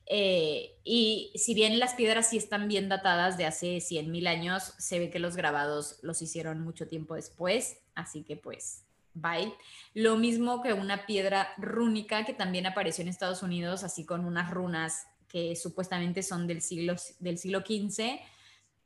[0.06, 4.98] Eh, y si bien las piedras sí están bien datadas de hace 100.000 años, se
[4.98, 9.52] ve que los grabados los hicieron mucho tiempo después, así que pues, bye.
[9.94, 14.50] Lo mismo que una piedra rúnica que también apareció en Estados Unidos, así con unas
[14.50, 18.20] runas que supuestamente son del siglo, del siglo XV,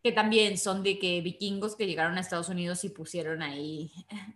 [0.02, 3.92] que también son de que vikingos que llegaron a Estados Unidos y pusieron ahí,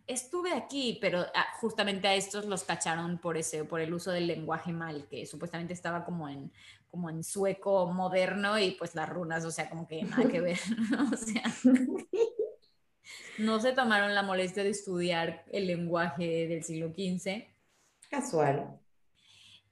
[0.06, 4.28] estuve aquí, pero ah, justamente a estos los cacharon por, ese, por el uso del
[4.28, 6.52] lenguaje mal, que supuestamente estaba como en,
[6.88, 10.58] como en sueco moderno y pues las runas, o sea, como que nada que ver,
[11.12, 11.42] o sea,
[13.38, 17.44] no se tomaron la molestia de estudiar el lenguaje del siglo XV.
[18.08, 18.78] Casual.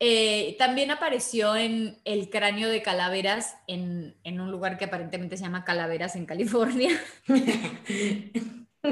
[0.07, 5.45] Eh, también apareció en el cráneo de calaveras en, en, un lugar que aparentemente se
[5.45, 6.91] llama Calaveras en California.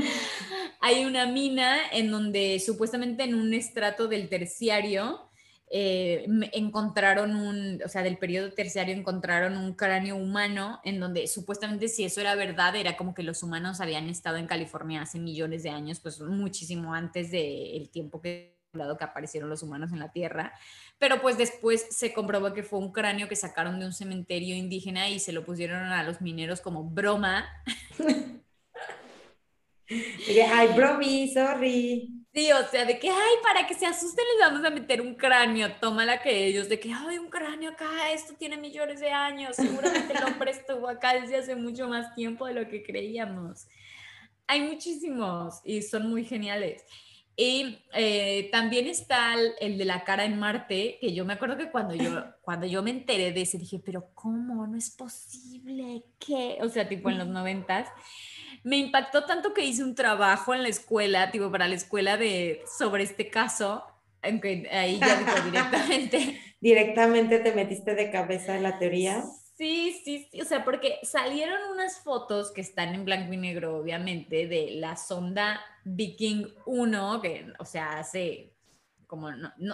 [0.81, 5.29] Hay una mina en donde supuestamente en un estrato del terciario
[5.71, 11.89] eh, encontraron un, o sea, del periodo terciario encontraron un cráneo humano en donde supuestamente
[11.89, 15.63] si eso era verdad, era como que los humanos habían estado en California hace millones
[15.63, 20.55] de años, pues muchísimo antes del tiempo que que aparecieron los humanos en la Tierra,
[20.99, 25.11] pero pues después se comprobó que fue un cráneo que sacaron de un cementerio indígena
[25.11, 27.47] y se lo pusieron a los mineros como broma.
[29.89, 32.09] ay, bromi, sorry.
[32.33, 35.17] Sí, o sea, de que, ay, para que se asusten les vamos a meter un
[35.17, 39.55] cráneo, tómala que ellos, de que, ay, un cráneo acá, esto tiene millones de años,
[39.57, 43.67] seguramente el hombre estuvo acá desde hace mucho más tiempo de lo que creíamos.
[44.47, 46.87] Hay muchísimos y son muy geniales.
[47.37, 51.71] Y eh, también está el, de la cara en Marte, que yo me acuerdo que
[51.71, 54.67] cuando yo, cuando yo me enteré de ese, dije, pero ¿cómo?
[54.67, 56.59] No es posible, ¿qué?
[56.61, 57.89] O sea, tipo en los noventas.
[58.65, 62.63] Me impactó tanto que hice un trabajo en la escuela, tipo para la escuela de,
[62.79, 63.83] sobre este caso,
[64.23, 66.41] aunque ahí ya directamente.
[66.61, 69.25] directamente te metiste de cabeza en la teoría.
[69.63, 73.77] Sí, sí, sí, o sea, porque salieron unas fotos que están en blanco y negro,
[73.77, 78.57] obviamente, de la sonda Viking 1, que, o sea, hace
[79.07, 79.31] como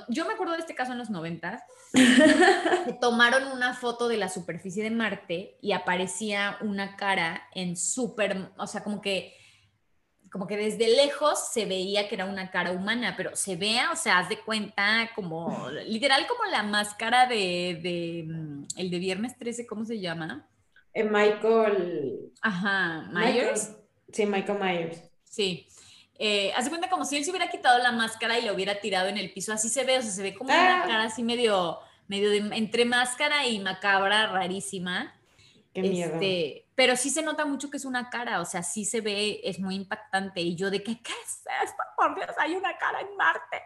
[0.08, 1.64] yo me acuerdo de este caso en los 90,
[3.00, 8.66] tomaron una foto de la superficie de Marte y aparecía una cara en súper, o
[8.66, 9.37] sea, como que
[10.30, 13.96] como que desde lejos se veía que era una cara humana, pero se vea, o
[13.96, 19.36] sea, haz de cuenta como, literal como la máscara de, de mm, el de Viernes
[19.38, 20.48] 13, ¿cómo se llama?
[20.92, 22.32] Eh, Michael.
[22.42, 23.76] Ajá, Myers.
[24.12, 25.02] sí, Michael Myers.
[25.24, 25.66] Sí.
[26.18, 29.08] Eh, hace cuenta como si él se hubiera quitado la máscara y lo hubiera tirado
[29.08, 29.52] en el piso.
[29.52, 30.86] Así se ve, o sea, se ve como una ah.
[30.86, 35.14] cara así medio, medio de, entre máscara y macabra, rarísima.
[35.72, 36.14] Qué miedo.
[36.14, 39.40] Este, pero sí se nota mucho que es una cara, o sea, sí se ve,
[39.42, 40.40] es muy impactante.
[40.42, 41.82] Y yo de que, ¿qué es esto?
[41.96, 43.62] Por Dios, hay una cara en Marte.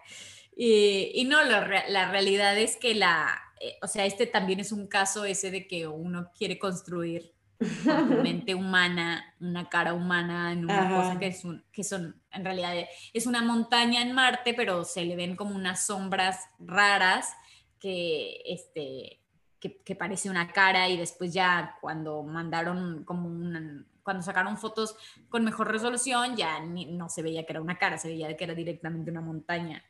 [0.56, 4.72] Y, y no, la, la realidad es que la, eh, o sea, este también es
[4.72, 7.34] un caso ese de que uno quiere construir
[8.22, 12.72] mente humana, una cara humana en una cosa que, es un, que son, en realidad
[13.12, 17.34] es una montaña en Marte, pero se le ven como unas sombras raras
[17.78, 19.21] que, este,
[19.62, 24.96] que, parece una cara y después ya cuando mandaron como una, cuando sacaron fotos
[25.28, 28.54] con mejor resolución ya no se veía que era una cara, se veía que era
[28.54, 29.84] directamente una montaña.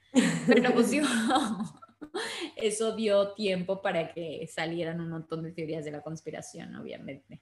[0.47, 0.93] Pero pues
[2.57, 7.41] eso dio tiempo para que salieran un montón de teorías de la conspiración, obviamente.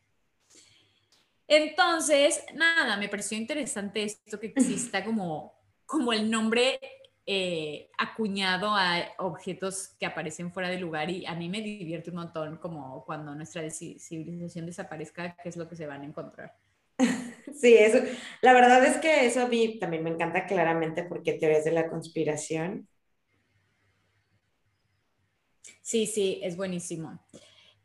[1.48, 5.52] Entonces, nada, me pareció interesante esto que exista como,
[5.84, 6.78] como el nombre
[7.26, 12.16] eh, acuñado a objetos que aparecen fuera de lugar y a mí me divierte un
[12.16, 16.56] montón como cuando nuestra civilización desaparezca, qué es lo que se van a encontrar.
[17.52, 17.98] Sí, eso,
[18.42, 21.88] la verdad es que eso a mí también me encanta claramente porque teorías de la
[21.88, 22.88] conspiración.
[25.82, 27.20] Sí, sí, es buenísimo.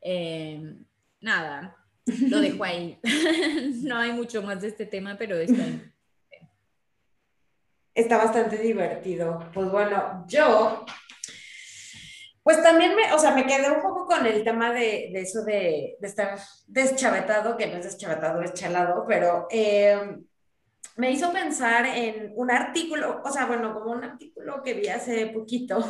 [0.01, 0.61] Eh,
[1.19, 1.75] nada,
[2.29, 2.99] lo dejo ahí.
[3.83, 5.65] no hay mucho más de este tema, pero está,
[7.95, 9.39] está bastante divertido.
[9.53, 10.85] Pues bueno, yo,
[12.43, 15.97] pues también me, o sea, me quedé un poco con el tema de, eso de,
[16.01, 20.19] estar deschavetado, que no es deschavetado, es chalado, pero eh,
[20.97, 25.27] me hizo pensar en un artículo, o sea, bueno, como un artículo que vi hace
[25.27, 25.83] poquito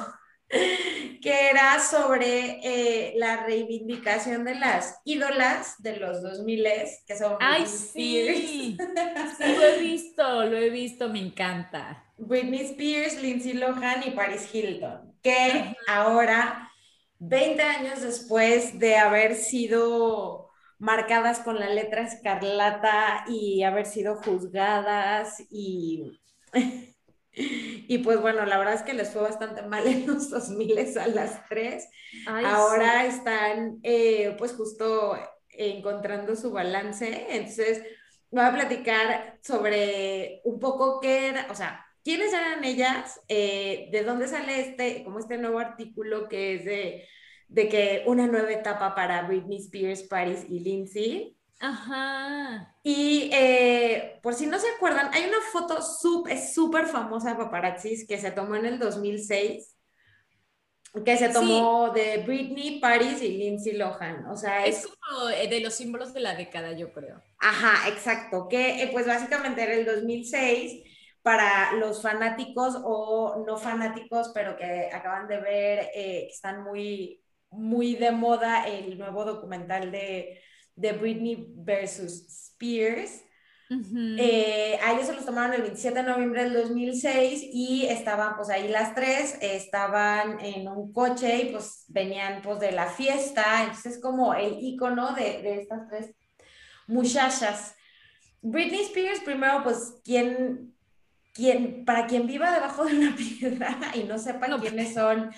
[1.21, 6.65] que era sobre eh, la reivindicación de las ídolas de los 2000
[7.07, 8.77] que son Ay, sí.
[8.77, 12.03] sí, lo he visto, lo he visto, me encanta.
[12.17, 16.71] Britney Spears, Lindsay Lohan y Paris Hilton, que ahora,
[17.19, 25.41] 20 años después de haber sido marcadas con la letra escarlata y haber sido juzgadas
[25.49, 26.19] y
[27.35, 31.07] y pues bueno, la verdad es que les fue bastante mal en los 2000 a
[31.07, 31.87] las tres.
[32.27, 35.17] Ahora están eh, pues justo
[35.49, 37.27] encontrando su balance.
[37.29, 37.83] Entonces,
[38.31, 44.03] voy a platicar sobre un poco qué era, o sea, quiénes eran ellas, eh, de
[44.03, 47.07] dónde sale este, como este nuevo artículo que es de,
[47.47, 51.37] de que una nueva etapa para Britney Spears, Paris y Lindsay.
[51.59, 52.75] Ajá.
[52.83, 58.17] Y eh, por si no se acuerdan, hay una foto súper famosa de paparazzis que
[58.17, 59.75] se tomó en el 2006,
[61.03, 64.27] que se tomó de Britney, Paris y Lindsay Lohan.
[64.27, 67.21] O sea, es, como eh, de los símbolos de la década, yo creo.
[67.39, 68.47] Ajá, exacto.
[68.49, 70.83] Que eh, pues básicamente era el 2006
[71.21, 78.11] para los fanáticos o no fanáticos, pero que acaban de ver, están muy, muy de
[78.11, 80.39] moda el nuevo documental de
[80.75, 83.21] de Britney versus Spears.
[83.69, 88.49] Eh, a ellos se los tomaron el 27 de noviembre del 2006 y estaban pues
[88.49, 93.95] ahí las tres, estaban en un coche y pues venían pues de la fiesta, entonces
[93.95, 96.11] es como el icono de, de estas tres
[96.87, 97.75] muchachas.
[98.41, 100.75] Britney Spears primero pues quien,
[101.33, 105.31] quien, para quien viva debajo de una piedra y no sepa quiénes son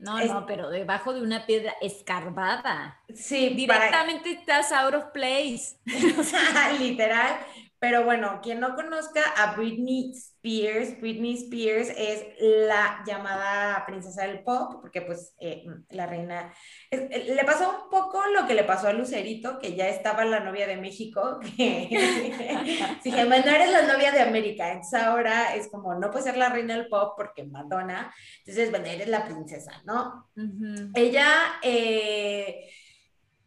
[0.00, 3.00] no, no, pero debajo de una piedra escarbada.
[3.14, 5.78] Sí, directamente estás out of place.
[6.78, 7.38] Literal.
[7.80, 14.42] Pero bueno, quien no conozca a Britney Spears, Britney Spears es la llamada princesa del
[14.42, 16.52] pop, porque pues eh, la reina,
[16.90, 20.40] eh, le pasó un poco lo que le pasó a Lucerito, que ya estaba la
[20.40, 21.88] novia de México, que
[23.02, 26.50] dije, bueno, eres la novia de América, entonces ahora es como, no puede ser la
[26.50, 30.30] reina del pop porque Madonna, entonces, bueno, eres la princesa, ¿no?
[30.94, 31.30] Ella
[31.62, 32.68] eh,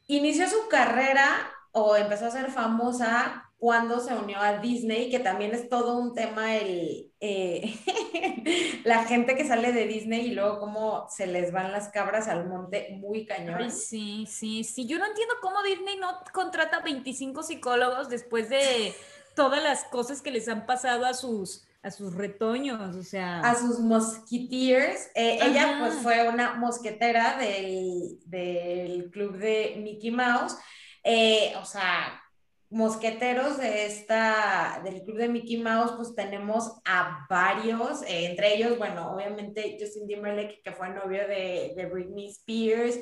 [0.07, 5.53] inició su carrera o empezó a ser famosa cuando se unió a Disney, que también
[5.53, 7.73] es todo un tema el, eh,
[8.83, 12.47] la gente que sale de Disney y luego cómo se les van las cabras al
[12.47, 13.71] monte muy cañón.
[13.71, 14.85] sí, sí, sí.
[14.85, 18.93] Yo no entiendo cómo Disney no contrata 25 psicólogos después de
[19.35, 23.41] todas las cosas que les han pasado a sus a sus retoños, o sea.
[23.41, 25.09] A sus mosquiteers.
[25.15, 30.55] Eh, ella pues fue una mosquetera del, del club de Mickey Mouse.
[31.03, 32.21] Eh, o sea,
[32.69, 38.77] mosqueteros de esta, del club de Mickey Mouse, pues tenemos a varios, eh, entre ellos,
[38.77, 42.99] bueno, obviamente Justin Timberlake, que fue novio de, Britney Spears,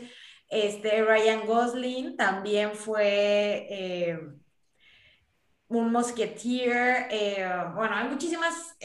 [0.50, 4.20] este Ryan Gosling también fue eh,
[5.70, 7.08] un mosqueteer,
[7.74, 8.76] bueno, hay muchísimas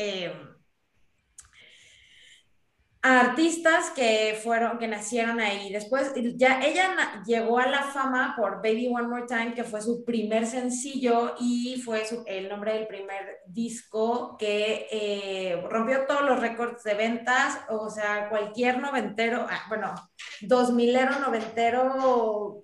[3.06, 5.72] artistas que fueron, que nacieron ahí.
[5.72, 10.04] Después, ya ella llegó a la fama por Baby One More Time, que fue su
[10.04, 16.82] primer sencillo y fue el nombre del primer disco que eh, rompió todos los récords
[16.82, 19.94] de ventas, o sea, cualquier noventero, ah, bueno,
[20.40, 22.62] dos milero noventero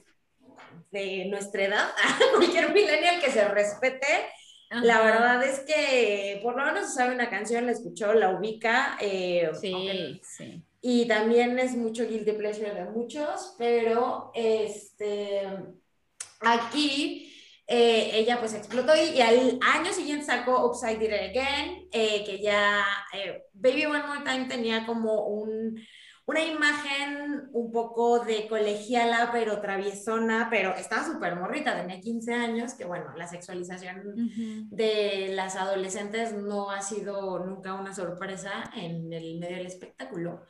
[0.91, 1.89] de nuestra edad,
[2.37, 4.29] cualquier millennial que se respete,
[4.83, 8.97] la verdad es que por lo menos sabe una canción, la escuchó, la ubica.
[9.01, 10.65] Eh, sí, sí.
[10.81, 15.43] Y también es mucho guilty pleasure de muchos, pero este,
[16.41, 17.33] aquí
[17.69, 22.85] eh, ella pues explotó y, al año siguiente sacó Upside Down Again, eh, que ya
[23.53, 25.81] Baby One More Time tenía como un
[26.27, 32.75] una imagen un poco de colegiala, pero traviesona, pero estaba súper morrita, tenía 15 años,
[32.75, 34.15] que bueno, la sexualización
[34.71, 40.47] de las adolescentes no ha sido nunca una sorpresa en el medio del espectáculo.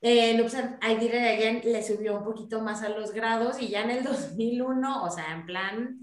[0.00, 3.68] Eh, no I Did It Again le subió un poquito más a los grados y
[3.68, 6.00] ya en el 2001, o sea, en plan,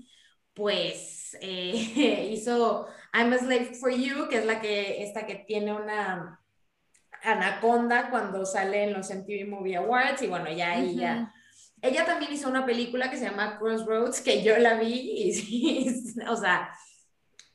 [0.54, 5.74] pues eh, hizo I'm a Slave for You, que es la que, esta que tiene
[5.74, 6.39] una
[7.24, 11.34] Anaconda cuando sale en los MTV Movie Awards y bueno, ya ella...
[11.82, 16.36] Ella también hizo una película que se llama Crossroads, que yo la vi y, o
[16.36, 16.74] sea,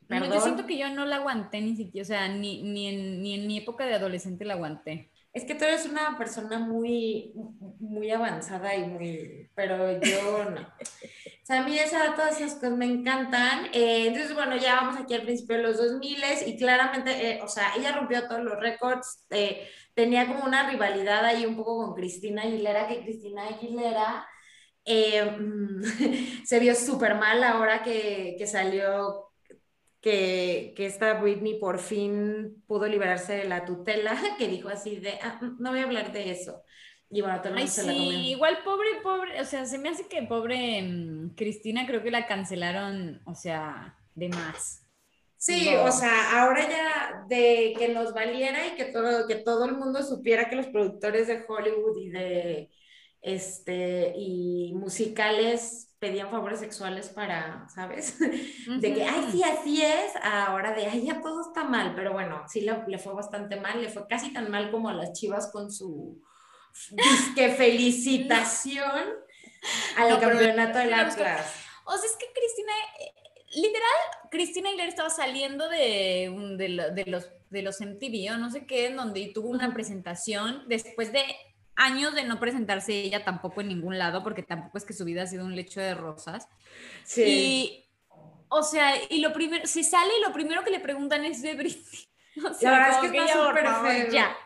[0.09, 3.35] yo siento que yo no la aguanté ni siquiera, o sea, ni, ni, en, ni
[3.35, 5.11] en mi época de adolescente la aguanté.
[5.35, 7.33] Es que tú eres una persona muy,
[7.81, 10.61] muy avanzada y muy, pero yo no.
[10.61, 13.67] O sea, a mí esa, todas esas cosas me encantan.
[13.73, 17.49] Eh, entonces, bueno, ya vamos aquí al principio de los 2000 y claramente, eh, o
[17.49, 19.27] sea, ella rompió todos los récords.
[19.31, 24.27] Eh, tenía como una rivalidad ahí un poco con Cristina Aguilera, que Cristina Aguilera
[26.45, 29.34] se vio súper mal ahora que, que salió
[30.05, 35.19] que, que, esta Britney por fin pudo liberarse de la tutela, que dijo así de,
[35.23, 36.63] ah, no voy a hablar de eso.
[37.09, 38.13] Y bueno, todo el se la comió.
[38.13, 42.27] Igual pobre, pobre, o sea, se me hace que pobre mm, Cristina creo que la
[42.27, 44.87] cancelaron, o sea, de más.
[45.39, 49.73] Sí, o sea, ahora ya de que nos valiera y que todo, que todo el
[49.73, 52.71] mundo supiera que los productores de Hollywood y de
[53.25, 58.19] este y musicales pedían favores sexuales para, ¿sabes?
[58.81, 62.45] De que, ay, sí, así es, ahora de, ay, ya todo está mal, pero bueno,
[62.47, 65.51] sí le, le fue bastante mal, le fue casi tan mal como a las chivas
[65.51, 66.23] con su
[66.91, 69.15] disque felicitación
[69.97, 71.61] al campeonato de la clase.
[71.87, 73.13] O sea, es que Cristina, eh,
[73.57, 78.67] literal, Cristina Aguilera estaba saliendo de, de, de, los, de los MTV o no sé
[78.67, 81.25] qué, en donde tuvo una presentación después de
[81.77, 85.23] años de no presentarse ella tampoco en ningún lado, porque tampoco es que su vida
[85.23, 86.49] ha sido un lecho de rosas.
[87.05, 87.23] Sí.
[87.23, 87.85] Y,
[88.49, 91.55] o sea, y lo primero, se sale y lo primero que le preguntan es de
[91.55, 92.09] Britney.
[92.51, 94.13] O sea, la verdad es que, está súper feo.
[94.13, 94.37] Ya.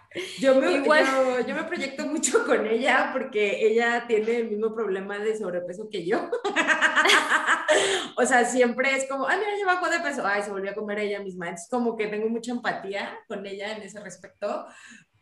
[0.41, 1.07] Yo me, Igual.
[1.47, 6.05] Yo, me proyecto mucho con ella porque ella tiene el mismo problema de sobrepeso que
[6.05, 6.31] yo.
[8.17, 10.27] o sea, siempre es como, ay, mira, ya bajó de peso.
[10.27, 11.51] Ay, se volvió a comer ella misma.
[11.51, 14.67] Es como que tengo mucha empatía con ella en ese respecto.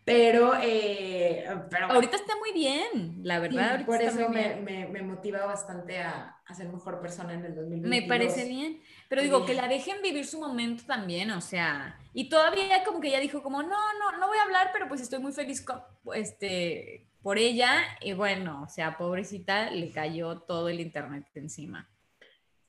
[0.06, 3.84] Pero, eh, pero ahorita está muy bien, la verdad.
[3.84, 7.90] por eso me, me, me, motiva bastante a, a, ser mejor persona en el 2022.
[7.90, 8.80] Me parece bien.
[9.08, 13.08] Pero digo, que la dejen vivir su momento también, o sea, y todavía como que
[13.08, 15.82] ella dijo como, no, no, no voy a hablar, pero pues estoy muy feliz con,
[16.14, 17.82] este, por ella.
[18.00, 21.90] Y bueno, o sea, pobrecita, le cayó todo el internet encima.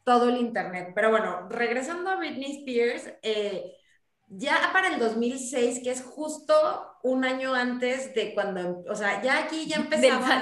[0.04, 0.94] Todo el internet.
[0.96, 3.78] Pero bueno, regresando a Britney Spears, eh,
[4.30, 6.54] ya para el 2006, que es justo
[7.02, 10.42] un año antes de cuando, o sea, ya aquí ya empezaba.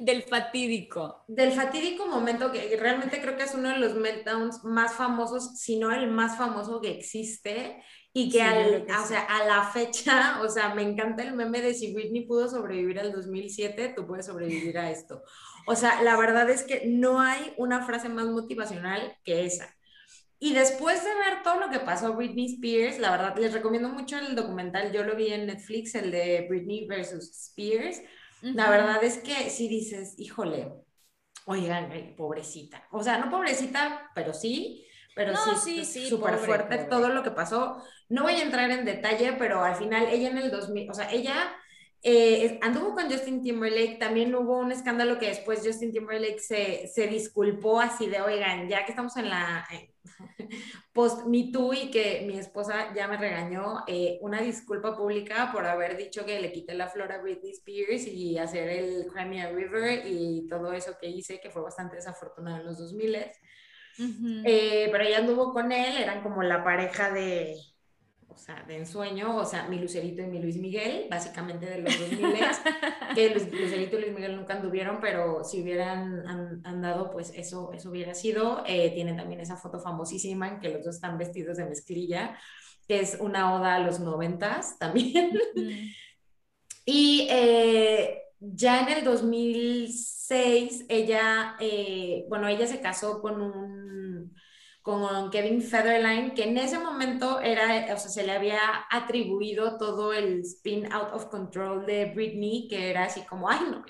[0.00, 1.24] Del, fatídico.
[1.28, 5.78] Del fatídico momento que realmente creo que es uno de los meltdowns más famosos, si
[5.78, 7.82] no el más famoso que existe.
[8.14, 11.94] Y que, o sea, a la fecha, o sea, me encanta el meme de si
[11.94, 15.22] Whitney pudo sobrevivir al 2007, tú puedes sobrevivir a esto.
[15.66, 19.77] O sea, la verdad es que no hay una frase más motivacional que esa.
[20.40, 24.18] Y después de ver todo lo que pasó Britney Spears, la verdad, les recomiendo mucho
[24.18, 28.00] el documental, yo lo vi en Netflix, el de Britney versus Spears.
[28.52, 30.72] La verdad es que si dices, híjole,
[31.44, 32.86] oigan, pobrecita.
[32.92, 34.84] O sea, no pobrecita, pero sí,
[35.14, 37.82] Pero sí, sí, súper fuerte todo lo que pasó.
[38.08, 41.10] No voy a entrar en detalle, pero al final ella en el 2000, o sea,
[41.10, 41.52] ella
[42.02, 47.08] eh, anduvo con Justin Timberlake, también hubo un escándalo que después Justin Timberlake se, se
[47.08, 49.66] disculpó así de, oigan, ya que estamos en la
[50.92, 55.66] post Me Too y que mi esposa ya me regañó, eh, una disculpa pública por
[55.66, 60.06] haber dicho que le quité la flor a Britney Spears y hacer el Crimea River
[60.06, 63.16] y todo eso que hice, que fue bastante desafortunado en los 2000
[64.44, 67.56] eh, pero ella anduvo con él, eran como la pareja de,
[68.38, 72.20] sea, de ensueño, o sea, mi Lucerito y mi Luis Miguel, básicamente de los 2000,
[73.14, 76.24] que Lucerito y Luis Miguel nunca anduvieron, pero si hubieran
[76.64, 78.62] andado, pues eso, eso hubiera sido.
[78.66, 82.38] Eh, tienen también esa foto famosísima en que los dos están vestidos de mezclilla,
[82.86, 85.32] que es una oda a los noventas también.
[86.84, 94.34] y eh, ya en el 2006, ella, eh, bueno, ella se casó con un
[94.88, 98.58] con Kevin Federline, que en ese momento era, o sea, se le había
[98.90, 103.84] atribuido todo el spin out of control de Britney, que era así como, ay, no,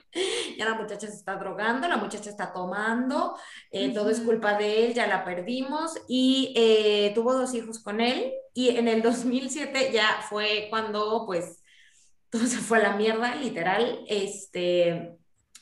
[0.58, 3.36] ya la muchacha se está drogando, la muchacha está tomando,
[3.70, 8.00] eh, todo es culpa de él, ya la perdimos, y eh, tuvo dos hijos con
[8.00, 11.62] él, y en el 2007 ya fue cuando, pues,
[12.28, 15.14] todo se fue a la mierda, literal, este...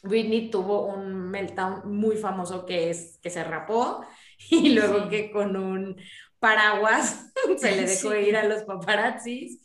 [0.02, 4.06] Britney tuvo un meltdown muy famoso que es que se rapó
[4.50, 5.96] y luego que con un
[6.38, 9.60] paraguas se le dejó ir a los paparazzis.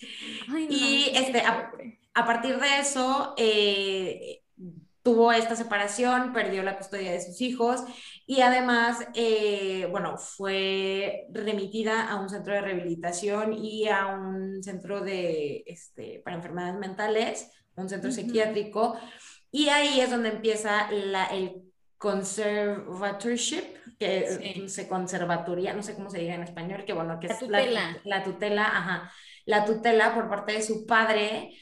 [0.70, 4.42] y este, a, partir de eso eh,
[5.04, 7.84] tuvo esta separación, perdió la custodia de sus hijos
[8.26, 15.02] y además, eh, bueno, fue remitida a un centro de rehabilitación y a un centro
[15.02, 18.96] de, este, para enfermedades mentales, un centro psiquiátrico.
[19.52, 21.62] Y ahí es donde empieza la, el
[21.98, 23.66] conservatorship,
[24.02, 27.40] que se conservatoría, no sé cómo se diga en español, que bueno, que la es
[27.40, 27.98] tutela.
[28.04, 29.12] La, tutela, ajá,
[29.46, 31.56] la tutela por parte de su padre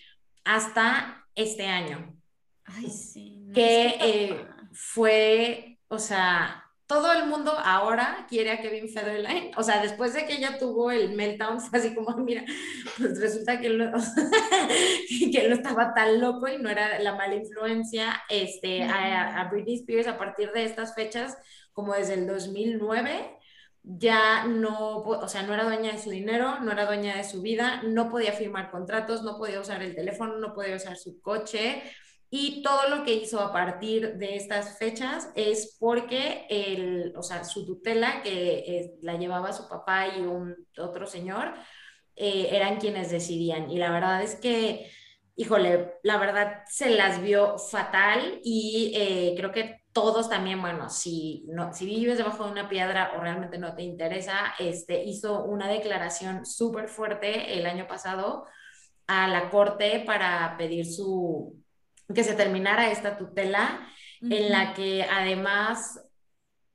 [0.46, 2.16] hasta este año.
[2.64, 3.50] Ay, sí.
[3.54, 9.52] que eh, fue, o sea, todo el mundo ahora quiere a Kevin Federline.
[9.58, 12.46] O sea, después de que ella tuvo el meltdown, fue así como, mira,
[12.98, 13.92] pues resulta que él,
[15.34, 19.76] que no estaba tan loco y no era la mala influencia este, a, a, Britney
[19.76, 21.38] Spears a partir de estas fechas,
[21.80, 23.38] como desde el 2009
[23.82, 27.42] ya no, o sea, no era dueña de su dinero, no era dueña de su
[27.42, 31.82] vida, no podía firmar contratos, no podía usar el teléfono, no podía usar su coche,
[32.32, 37.44] y todo lo que hizo a partir de estas fechas es porque el, o sea,
[37.44, 41.56] su tutela, que eh, la llevaba su papá y un otro señor,
[42.16, 43.72] eh, eran quienes decidían.
[43.72, 44.92] Y la verdad es que,
[45.36, 51.46] híjole, la verdad se las vio fatal y eh, creo que todos también, bueno, si,
[51.48, 55.68] no, si vives debajo de una piedra o realmente no te interesa, este, hizo una
[55.68, 58.46] declaración súper fuerte el año pasado
[59.08, 61.56] a la corte para pedir su
[62.14, 63.88] que se terminara esta tutela
[64.22, 66.02] en la que además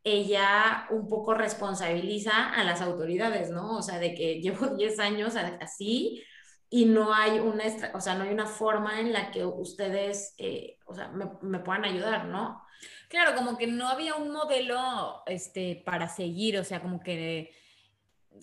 [0.04, 3.78] ella un poco responsabiliza a las autoridades, ¿no?
[3.78, 6.22] O sea, de que llevo 10 años así
[6.70, 10.78] y no hay una, o sea, no hay una forma en la que ustedes, eh,
[10.86, 12.62] o sea, me, puedan ayudar, ¿no?
[13.08, 17.54] Claro, como que no había un modelo este, para seguir, o sea, como que,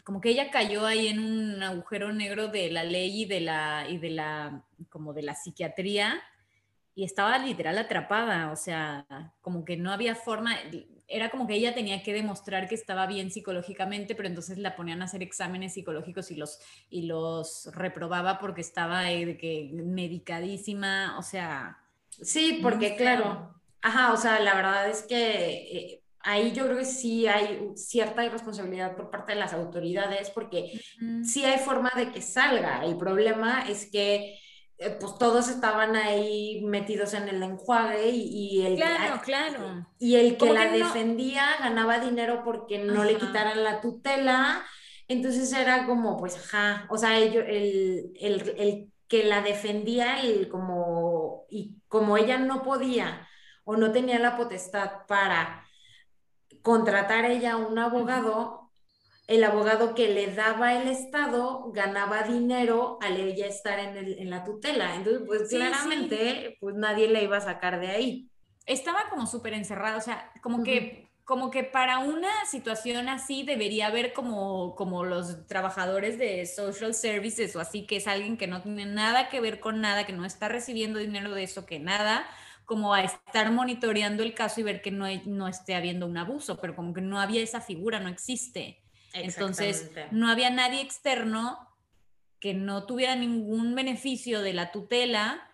[0.06, 3.86] como que ella cayó ahí en un agujero negro de la ley y de la,
[3.90, 6.22] y de la, como de la psiquiatría,
[6.96, 9.06] y estaba literal atrapada, o sea,
[9.42, 10.56] como que no había forma,
[11.12, 15.01] era como que ella tenía que demostrar que estaba bien psicológicamente, pero entonces la ponían
[15.01, 16.59] a hacer exámenes psicológicos y los,
[16.89, 21.78] y los reprobaba porque estaba de que medicadísima, o sea...
[22.22, 26.86] Sí, porque claro, ajá, o sea, la verdad es que eh, ahí yo creo que
[26.86, 30.80] sí hay cierta irresponsabilidad por parte de las autoridades porque
[31.24, 34.39] sí hay forma de que salga, el problema es que
[34.84, 39.88] eh, pues todos estaban ahí metidos en el enjuague y, el, claro, claro.
[40.00, 44.66] y el que la defendía ganaba dinero porque no le quitaran la tutela.
[45.08, 50.50] Entonces era como, pues, ajá, o sea, ello, el, el, el, que la defendía, el
[50.50, 53.28] como, y como ella no podía
[53.64, 55.64] o no tenía la potestad para
[56.64, 58.61] contratar ella un abogado,
[59.32, 64.30] el abogado que le daba el Estado ganaba dinero al ella estar en, el, en
[64.30, 64.94] la tutela.
[64.96, 68.30] Entonces, pues claramente, pues nadie la iba a sacar de ahí.
[68.66, 73.88] Estaba como súper encerrada, o sea, como que como que para una situación así debería
[73.88, 78.62] haber como, como los trabajadores de social services o así, que es alguien que no
[78.62, 82.26] tiene nada que ver con nada, que no está recibiendo dinero de eso, que nada,
[82.66, 86.60] como a estar monitoreando el caso y ver que no, no esté habiendo un abuso,
[86.60, 88.81] pero como que no había esa figura, no existe.
[89.14, 91.68] Entonces, no había nadie externo
[92.39, 95.47] que no tuviera ningún beneficio de la tutela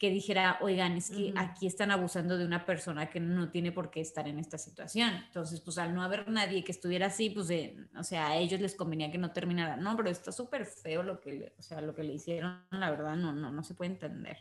[0.00, 3.90] que dijera, oigan, es que aquí están abusando de una persona que no tiene por
[3.90, 5.10] qué estar en esta situación.
[5.26, 7.50] Entonces, pues al no haber nadie que estuviera así, pues,
[7.94, 9.76] o sea, a ellos les convenía que no terminara.
[9.76, 13.14] No, pero está súper feo lo que, o sea, lo que le hicieron, la verdad,
[13.14, 14.38] no, no, no se puede entender.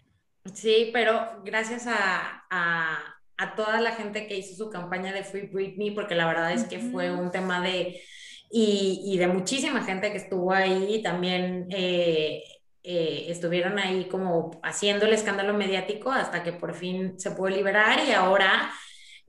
[0.53, 5.91] Sí, pero gracias a, a, toda la gente que hizo su campaña de Free Britney,
[5.91, 8.01] porque la verdad es que fue un tema de,
[8.50, 11.68] y, y de muchísima gente que estuvo ahí, también...
[11.72, 12.43] Eh,
[12.82, 18.00] eh, estuvieron ahí como haciendo el escándalo mediático hasta que por fin se pudo liberar
[18.08, 18.72] y ahora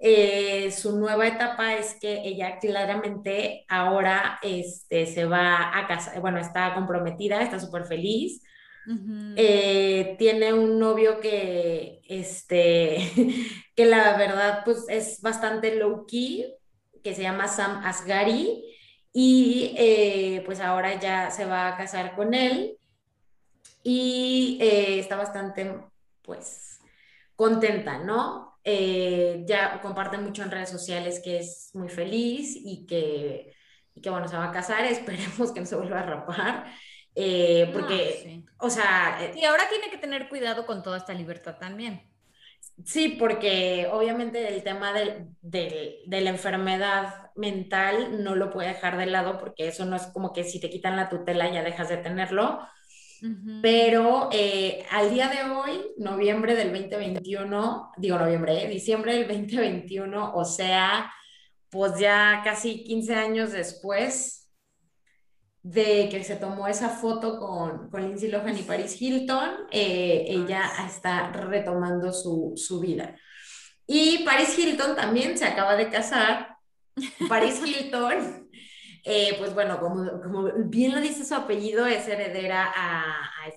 [0.03, 6.39] eh, su nueva etapa es que ella claramente ahora este, se va a casar, bueno,
[6.39, 8.43] está comprometida, está súper feliz.
[9.37, 12.97] Eh, tiene un novio que, este,
[13.77, 16.47] que la verdad, pues es bastante low key,
[17.05, 18.65] que se llama Sam Asghari,
[19.13, 22.79] y pues ahora ya se va a casar con él
[23.83, 25.75] y eh, está bastante,
[26.23, 26.81] pues,
[27.35, 28.59] contenta, ¿no?
[28.63, 33.55] Eh, ya comparte mucho en redes sociales que es muy feliz y que,
[33.95, 36.73] y que, bueno, se va a casar, esperemos que no se vuelva a rapar.
[37.15, 39.33] Eh, porque, o sea...
[39.35, 42.10] Y ahora tiene que tener cuidado con toda esta libertad también.
[42.85, 49.07] Sí, porque obviamente el tema de, de, la enfermedad mental no lo puede dejar de
[49.07, 51.99] lado porque eso no es como que si te quitan la tutela ya dejas de
[51.99, 52.61] tenerlo,
[53.61, 60.35] pero eh, al día de hoy, noviembre del 2021, digo noviembre, eh, diciembre del 2021,
[60.35, 61.13] o sea,
[61.69, 64.40] pues ya casi 15 años después
[65.63, 70.63] de que se tomó esa foto con, con Lindsay Lohan y Paris Hilton, eh, ella
[70.87, 73.17] está retomando su, su vida.
[73.87, 76.57] Y Paris Hilton también se acaba de casar.
[77.29, 78.41] Paris Hilton
[79.05, 83.15] eh, pues bueno, como, como, bien lo dice su apellido, es heredera a,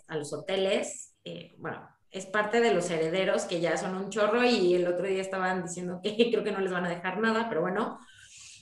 [0.08, 1.16] a, los hoteles.
[1.26, 5.06] Eh, bueno, es parte de los herederos que ya son un chorro y el otro
[5.06, 8.00] día estaban diciendo que creo que no les van a dejar nada, pero bueno.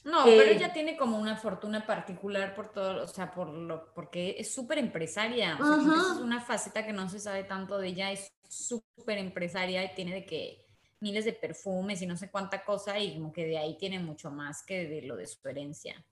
[0.03, 3.93] No, pero eh, ella tiene como una fortuna particular por todo, o sea, por lo,
[3.93, 5.53] porque es súper empresaria.
[5.53, 10.13] es una faceta que no se sabe tanto de ella, es súper empresaria y tiene
[10.13, 10.65] de que
[10.99, 14.31] miles de perfumes y no sé cuánta cosa y como que de ahí tiene mucho
[14.31, 16.03] más que de lo de su herencia.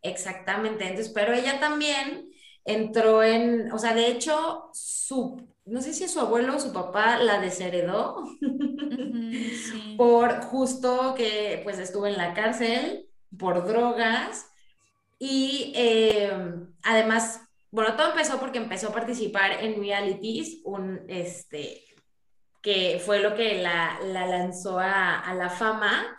[0.00, 2.32] Exactamente, entonces, pero ella también
[2.64, 7.18] entró en, o sea, de hecho, su, no sé si su abuelo o su papá
[7.18, 8.24] la desheredó
[9.96, 13.08] por justo que pues estuvo en la cárcel
[13.38, 14.50] por drogas.
[15.18, 16.32] Y eh,
[16.82, 21.84] además, bueno, todo empezó porque empezó a participar en realities, un, este,
[22.60, 26.18] que fue lo que la, lanzó a, a la fama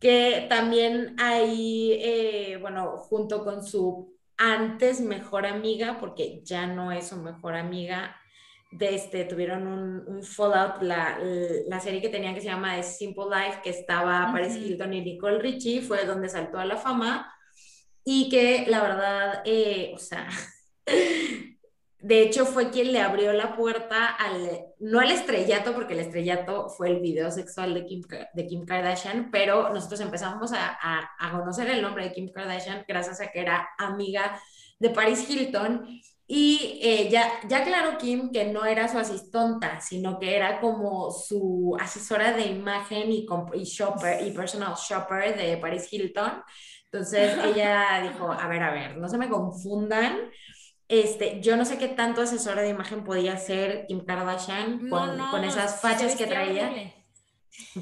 [0.00, 7.08] que también ahí, eh, bueno, junto con su antes mejor amiga, porque ya no es
[7.08, 8.16] su mejor amiga,
[8.70, 11.18] de este, tuvieron un, un fallout, la,
[11.66, 15.38] la, serie que tenían que se llama Simple Life, que estaba Paris Hilton y Nicole
[15.38, 17.32] Richie, fue donde saltó a la fama,
[18.04, 20.28] y que la verdad, eh, o sea,
[22.00, 26.68] de hecho fue quien le abrió la puerta al, no al estrellato, porque el estrellato
[26.68, 28.02] fue el video sexual de Kim,
[28.34, 30.78] de Kim Kardashian, pero nosotros empezamos a,
[31.18, 34.38] a, conocer el nombre de Kim Kardashian gracias a que era amiga
[34.78, 36.00] de Paris Hilton.
[36.30, 41.10] Y eh, ya, ya aclaró Kim que no era su asistenta, sino que era como
[41.10, 46.42] su asesora de imagen y, y, shopper, y personal shopper de Paris Hilton.
[46.92, 50.30] Entonces ella dijo, a ver, a ver, no se me confundan
[50.88, 55.80] este, yo no sé qué tanto asesora de imagen podía ser Kim Kardashian con, esas
[55.80, 56.94] fachas que traía.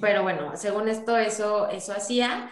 [0.01, 2.51] Pero bueno, según esto, eso, eso hacía.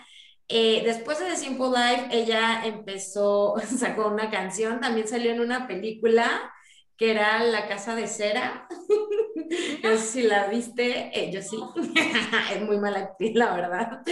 [0.49, 5.66] Eh, después de The Simple Life, ella empezó, sacó una canción, también salió en una
[5.66, 6.53] película
[6.97, 8.68] que era La Casa de Cera.
[9.82, 11.59] no sé si la viste, eh, yo sí,
[12.55, 14.03] es muy mala actriz, la verdad.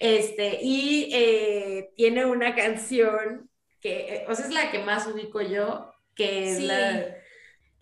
[0.00, 5.40] Este, y eh, tiene una canción que, eh, o sea, es la que más ubico
[5.40, 7.16] yo, que es la...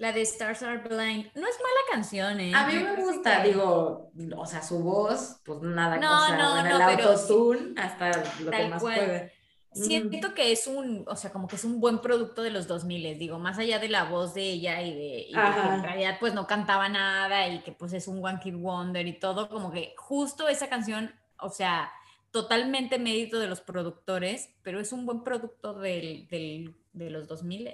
[0.02, 1.30] La de Stars Are Blind.
[1.36, 2.50] No es mala canción, ¿eh?
[2.52, 6.68] A mí me, gusta, digo, o sea, su voz, pues nada, no, cosa, no, en
[6.70, 9.32] no, el autotune, hasta lo que más puede.
[9.72, 13.16] Siento que es un, o sea, como que es un buen producto de los 2000,
[13.16, 16.34] digo, más allá de la voz de ella y de, y que en realidad pues
[16.34, 19.94] no cantaba nada y que pues es un One Kid Wonder y todo, como que
[19.96, 21.92] justo esa canción, o sea,
[22.32, 27.70] totalmente mérito de los productores, pero es un buen producto del, del, de los 2000.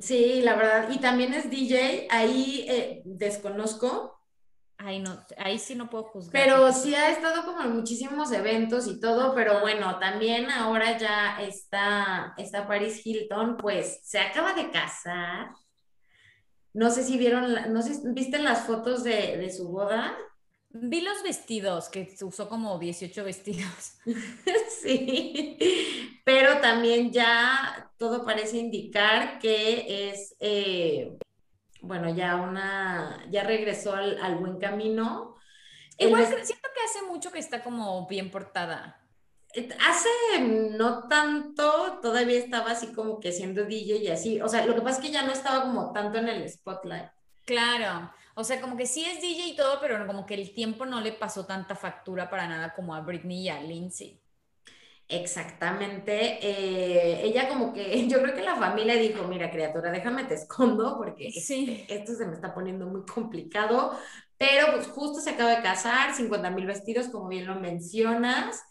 [0.00, 0.90] Sí, la verdad.
[0.90, 4.14] Y también es DJ, ahí eh, desconozco,
[4.76, 6.32] Ay, no, ahí sí no puedo juzgar.
[6.32, 11.40] Pero sí ha estado como en muchísimos eventos y todo, pero bueno, también ahora ya
[11.40, 15.52] está, está Paris Hilton, pues se acaba de casar.
[16.72, 20.16] No sé si vieron, no sé, ¿viste las fotos de, de su boda?
[20.76, 23.98] Vi los vestidos, que usó como 18 vestidos.
[24.82, 25.56] sí,
[26.24, 31.16] pero también ya todo parece indicar que es, eh,
[31.80, 35.36] bueno, ya una, ya regresó al, al buen camino.
[35.96, 39.00] Igual siento que hace mucho que está como bien portada.
[39.54, 44.40] Eh, hace no tanto, todavía estaba así como que siendo DJ y así.
[44.40, 47.10] O sea, lo que pasa es que ya no estaba como tanto en el spotlight.
[47.44, 48.10] Claro.
[48.34, 51.00] O sea, como que sí es DJ y todo, pero como que el tiempo no
[51.00, 54.20] le pasó tanta factura para nada como a Britney y a Lindsay.
[55.08, 56.38] Exactamente.
[56.40, 60.96] Eh, ella como que, yo creo que la familia dijo, mira criatura, déjame te escondo
[60.96, 61.84] porque sí.
[61.88, 63.92] esto se me está poniendo muy complicado,
[64.36, 68.62] pero pues justo se acaba de casar, 50 mil vestidos, como bien lo mencionas,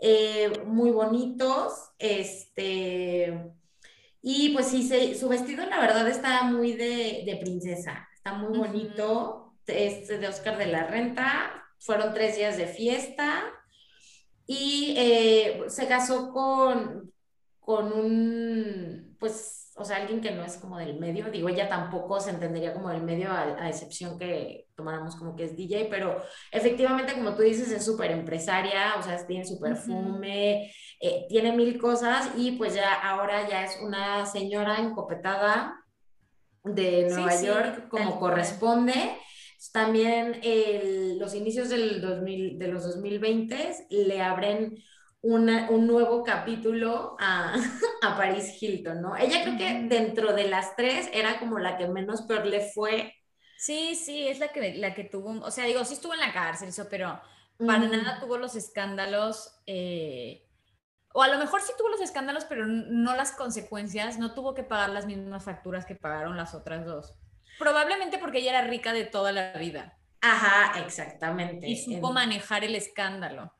[0.00, 3.52] eh, muy bonitos, este,
[4.20, 9.56] y pues sí, su vestido la verdad está muy de, de princesa, está muy bonito,
[9.66, 13.42] es de Oscar de la Renta, fueron tres días de fiesta
[14.46, 17.12] y eh, se casó con,
[17.58, 22.20] con un, pues, o sea, alguien que no es como del medio, digo, ella tampoco
[22.20, 27.14] se entendería como del medio, a, excepción que tomáramos como que es DJ, pero efectivamente,
[27.14, 32.30] como tú dices, es súper empresaria, o sea, tiene su perfume, eh, tiene mil cosas
[32.36, 35.81] y pues ya ahora ya es una señora encopetada
[36.64, 39.16] de Nueva York como corresponde.
[39.72, 40.40] También
[41.18, 44.82] los inicios del 2000, de los 2020 le abren
[45.22, 47.54] un nuevo capítulo a,
[48.02, 49.16] a, Paris Hilton, ¿no?
[49.16, 53.14] Ella creo que dentro de las tres era como la que menos peor le fue.
[53.56, 56.32] Sí, sí, es la que, la que tuvo, o sea, digo, sí estuvo en la
[56.32, 57.20] cárcel, eso, pero
[57.58, 60.44] para nada tuvo los escándalos eh,
[61.14, 64.62] o a lo mejor sí tuvo los escándalos, pero no las consecuencias, no tuvo que
[64.62, 67.14] pagar las mismas facturas que pagaron las otras dos.
[67.58, 69.98] Probablemente porque ella era rica de toda la vida.
[70.20, 71.66] Ajá, exactamente.
[71.66, 73.52] Y supo manejar el escándalo.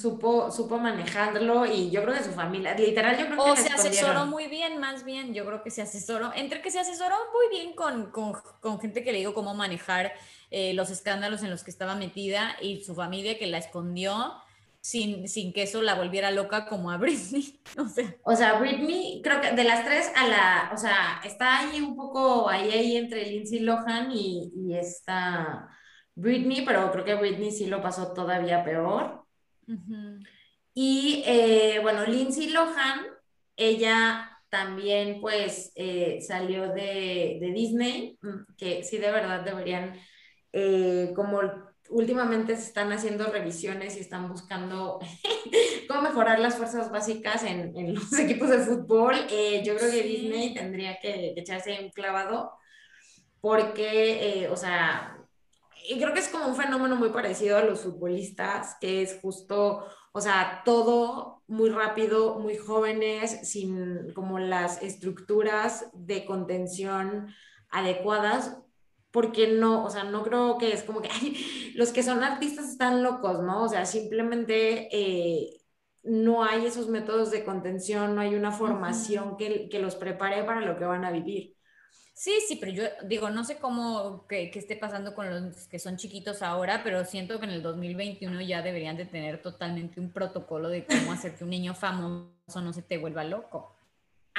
[0.00, 3.50] supo, supo manejarlo y yo creo que su familia, literal, yo creo que...
[3.52, 6.80] O se asesoró muy bien, más bien, yo creo que se asesoró, entre que se
[6.80, 10.12] asesoró muy bien con, con, con gente que le digo cómo manejar
[10.50, 14.34] eh, los escándalos en los que estaba metida y su familia que la escondió
[14.80, 17.60] sin, sin que eso la volviera loca como a Britney.
[17.78, 18.14] O sea.
[18.24, 21.96] o sea, Britney, creo que de las tres a la, o sea, está ahí un
[21.96, 25.68] poco ahí, ahí entre Lindsay Lohan y, y esta
[26.18, 29.24] Britney, pero creo que Britney sí lo pasó todavía peor.
[30.74, 33.00] Y eh, bueno, Lindsay Lohan,
[33.56, 39.94] ella también pues eh, salió de, de, Disney, mm, que sí de verdad deberían
[40.52, 41.40] eh, como
[41.90, 44.98] últimamente se están haciendo revisiones y están buscando
[45.88, 49.14] cómo mejorar las fuerzas básicas en, en los equipos de fútbol.
[49.30, 52.52] Eh, yo creo que Disney tendría que echarse un clavado
[53.40, 55.16] porque, eh, o sea,
[55.88, 59.86] y creo que es como un fenómeno muy parecido a los futbolistas, que es justo,
[60.12, 67.34] o sea, todo muy rápido, muy jóvenes, sin como las estructuras de contención
[67.70, 68.58] adecuadas
[69.10, 71.08] porque no, o sea, no creo que es como que
[71.74, 73.64] los que son artistas están locos, ¿no?
[73.64, 75.60] O sea, simplemente eh,
[76.02, 80.60] no hay esos métodos de contención, no hay una formación que, que, los prepare para
[80.60, 81.54] lo que van a vivir.
[82.14, 85.78] Sí, sí, pero yo digo, no sé cómo que, que, esté pasando con los que
[85.78, 90.10] son chiquitos ahora, pero siento que en el 2021 ya deberían de tener totalmente un
[90.10, 93.77] protocolo de cómo hacer que un niño famoso no se te vuelva loco.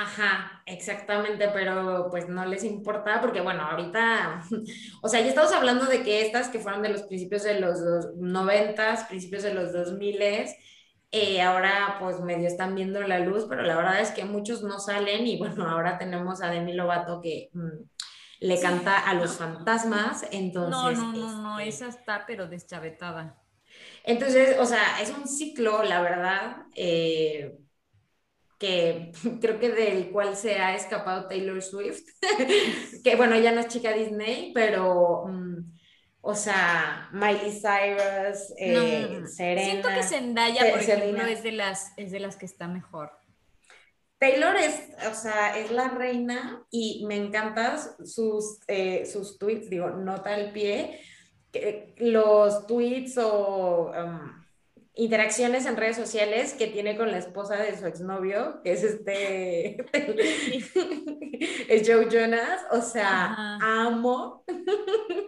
[0.02, 4.43] Ajá, exactamente, pero pues no les importa porque bueno, ahorita,
[5.02, 7.80] o sea, ya estamos hablando de que estas que fueron de los principios de los
[8.16, 10.56] noventas, principios de los dos miles,
[11.12, 14.80] eh, ahora pues medio están viendo la luz, pero la verdad es que muchos no
[14.80, 17.84] salen y bueno, ahora tenemos a Demi Lovato que mm,
[18.39, 20.97] le canta a los fantasmas, entonces...
[20.97, 23.36] No, no, no, no, este esa está pero deschavetada.
[24.06, 26.64] Entonces, o sea, es un ciclo, la verdad.
[26.74, 27.60] Eh,
[28.60, 32.03] que creo que del cual se ha escapado Taylor Swift,
[33.03, 35.80] que bueno, ella no es chica Disney, pero, mm,
[36.22, 39.64] o sea, Miley Cyrus, eh, Serena.
[39.64, 43.12] Siento que Zendaya, por ejemplo, es de, las, es de las que está mejor.
[44.20, 49.91] Taylor es, o sea, es la reina y me encantan sus, eh, sus tweets, digo,
[49.91, 50.99] nota al pie,
[51.51, 53.91] que los tweets o...
[53.91, 54.39] Um,
[55.00, 59.78] interacciones en redes sociales que tiene con la esposa de su exnovio, que es este,
[61.70, 64.43] es Joe Jonas, o sea, amo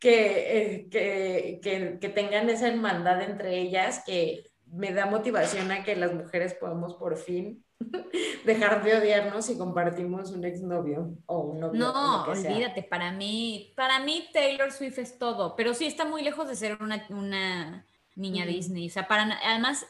[0.00, 5.94] que, que, que, que, tengan esa hermandad entre ellas, que me da motivación a que
[5.94, 7.64] las mujeres podamos por fin
[8.44, 11.78] dejar de odiarnos si compartimos un exnovio o un novio.
[11.78, 16.48] No, olvídate, para mí, para mí Taylor Swift es todo, pero sí está muy lejos
[16.48, 17.86] de ser una, una
[18.18, 18.88] niña Disney.
[18.88, 19.86] O sea, para además,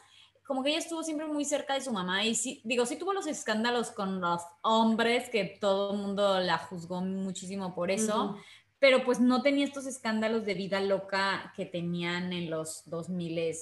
[0.47, 3.13] como que ella estuvo siempre muy cerca de su mamá y sí, digo, sí tuvo
[3.13, 8.37] los escándalos con los hombres, que todo el mundo la juzgó muchísimo por eso,
[8.79, 13.53] pero pues no tenía estos escándalos de vida loca que tenían en los 2000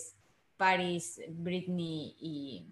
[0.57, 2.65] Paris, Britney y...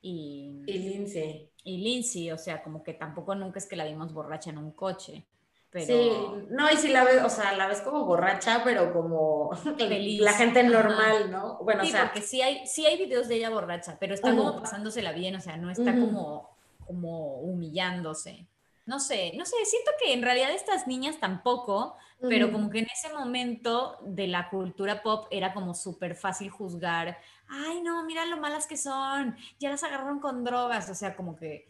[0.00, 1.50] Y, y Lindsay.
[1.64, 4.70] Y Lindsay, o sea, como que tampoco nunca es que la vimos borracha en un
[4.70, 5.26] coche.
[5.74, 6.10] Sí,
[6.48, 10.62] no, y si la ves, o sea, la ves como borracha, pero como la gente
[10.62, 11.58] normal, ¿no?
[11.58, 12.04] Bueno, o sea.
[12.04, 15.40] Porque sí hay, sí hay videos de ella borracha, pero está como pasándosela bien, o
[15.40, 16.48] sea, no está como,
[16.86, 18.46] como humillándose.
[18.86, 22.86] No sé, no sé, siento que en realidad estas niñas tampoco, pero como que en
[22.86, 28.38] ese momento de la cultura pop era como súper fácil juzgar, ay no, mira lo
[28.38, 31.68] malas que son, ya las agarraron con drogas, o sea, como que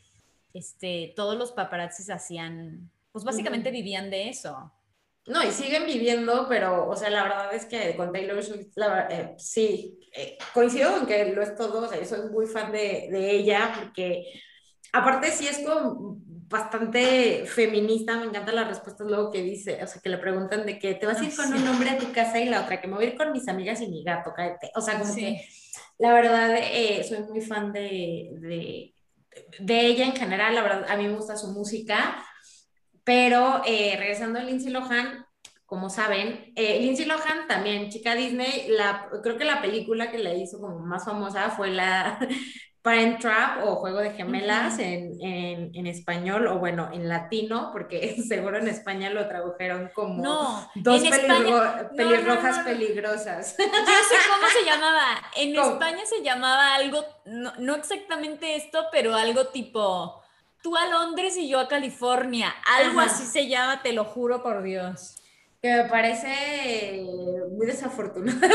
[0.55, 2.89] este, todos los paparazzis hacían
[3.25, 4.73] pues básicamente vivían de eso.
[5.27, 8.69] No, y siguen viviendo, pero, o sea, la verdad es que con Taylor Swift,
[9.11, 12.73] eh, sí, eh, coincido en que lo es todo, o sea, yo soy muy fan
[12.73, 14.25] de, de, ella, porque
[14.93, 16.17] aparte sí es como
[16.49, 20.79] bastante feminista, me encantan las respuestas luego que dice, o sea, que le preguntan de
[20.79, 22.87] que te vas a ir con un hombre a tu casa y la otra, que
[22.87, 24.71] me voy a ir con mis amigas y mi gato, cállate.
[24.77, 25.45] O sea, como que
[25.99, 28.95] la verdad eh, soy muy fan de, de,
[29.59, 32.25] de ella en general, la verdad, a mí me gusta su música
[33.09, 35.25] pero eh, regresando a Lindsay Lohan,
[35.65, 40.35] como saben, eh, Lindsay Lohan también, chica Disney, la, creo que la película que la
[40.35, 42.19] hizo como más famosa fue la
[42.83, 48.21] Parent Trap o Juego de Gemelas en, en, en, español o bueno, en latino, porque
[48.29, 50.23] seguro en España lo tradujeron como
[50.75, 51.03] dos
[51.97, 53.57] pelirrojas peligrosas.
[53.57, 55.05] Yo sé cómo se llamaba.
[55.35, 60.18] En España se llamaba algo, no, no exactamente esto, pero algo tipo
[60.63, 62.55] tú a Londres y yo a California.
[62.67, 65.17] Algo así se llama, te lo juro por Dios.
[65.61, 67.03] Que me parece
[67.51, 68.39] muy desafortunado.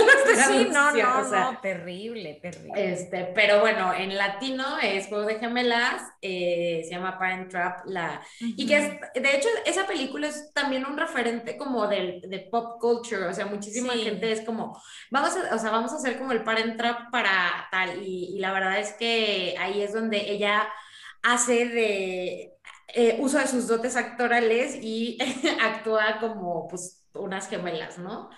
[0.47, 2.93] Sí, no, no, no, terrible, terrible.
[2.93, 8.21] Este, pero bueno, en latino es Juego de Gemelas, eh, se llama Parent Trap, la,
[8.39, 12.79] y que es, de hecho, esa película es también un referente como del, de pop
[12.81, 14.81] culture, o sea, muchísima gente es como,
[15.11, 18.39] vamos a, o sea, vamos a hacer como el Parent Trap para tal, y, y
[18.39, 20.67] la verdad es que ahí es donde ella
[21.23, 22.53] hace de
[22.95, 25.17] eh, uso de sus dotes actorales y
[25.61, 28.29] actúa como pues unas gemelas, ¿no?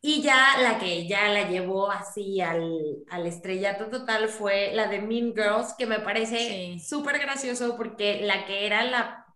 [0.00, 5.00] Y ya la que ya la llevó así al, al, estrellato total fue la de
[5.00, 9.26] Mean Girls, que me parece súper gracioso porque la que era la,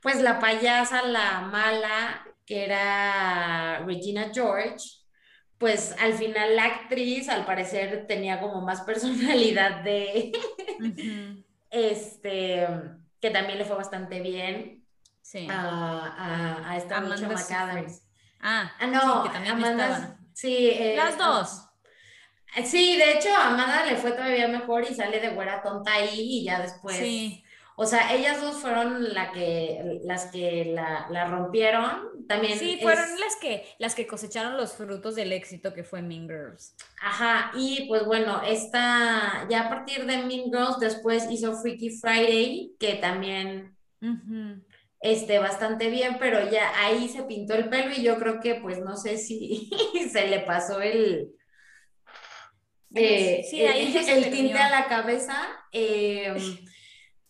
[0.00, 5.02] pues la payasa, la mala, que era Regina George,
[5.58, 10.32] pues al final la actriz al parecer tenía como más personalidad de
[11.72, 12.68] este,
[13.20, 14.84] que también le fue bastante bien
[15.22, 15.48] sí.
[15.50, 18.02] a, a, a esta Amanda McAdams.
[18.40, 21.68] Ah, ah, no, sí, que también Amanda, sí, eh, las dos.
[22.64, 26.40] Sí, de hecho a Amanda le fue todavía mejor y sale de güera tonta ahí
[26.40, 27.42] y ya después sí.
[27.76, 32.26] O sea, ellas dos fueron la que, las que la, la rompieron.
[32.28, 36.28] También sí, fueron las, que, las que cosecharon los frutos del éxito que fue Mean
[36.28, 36.76] Girls.
[37.00, 42.72] Ajá, y pues bueno, esta, ya a partir de Mean Girls, después hizo Freaky Friday,
[42.78, 43.74] que también
[45.00, 48.80] este, bastante bien, pero ya ahí se pintó el pelo y yo creo que pues
[48.80, 49.70] no sé si
[50.12, 51.32] se le pasó el...
[52.94, 55.34] Eh, sí, ahí el, el tinte a la cabeza.
[55.72, 56.34] Eh,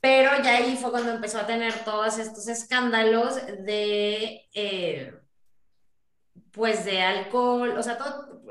[0.03, 5.15] pero ya ahí fue cuando empezó a tener todos estos escándalos de, eh,
[6.51, 8.43] pues de alcohol, o sea, todo,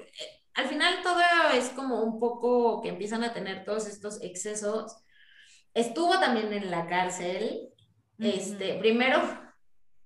[0.54, 1.20] al final todo
[1.54, 4.96] es como un poco que empiezan a tener todos estos excesos.
[5.74, 7.68] Estuvo también en la cárcel,
[8.18, 9.20] este, primero,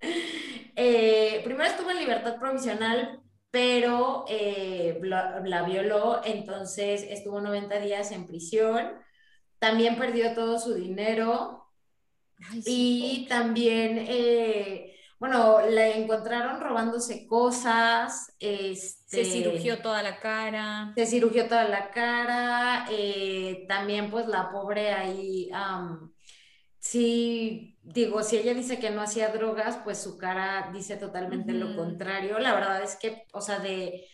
[0.00, 3.22] eh, primero estuvo en libertad provisional,
[3.52, 9.05] pero eh, la violó, entonces estuvo 90 días en prisión
[9.58, 11.66] también perdió todo su dinero
[12.64, 18.34] y también, eh, bueno, la encontraron robándose cosas.
[18.38, 20.92] Este, se cirugió toda la cara.
[20.94, 22.86] Se cirugió toda la cara.
[22.90, 25.50] Eh, también pues la pobre ahí,
[26.78, 31.74] sí, digo, si ella dice que no hacía drogas, pues su cara dice totalmente lo
[31.74, 32.38] contrario.
[32.38, 34.06] La verdad es que, o sea, de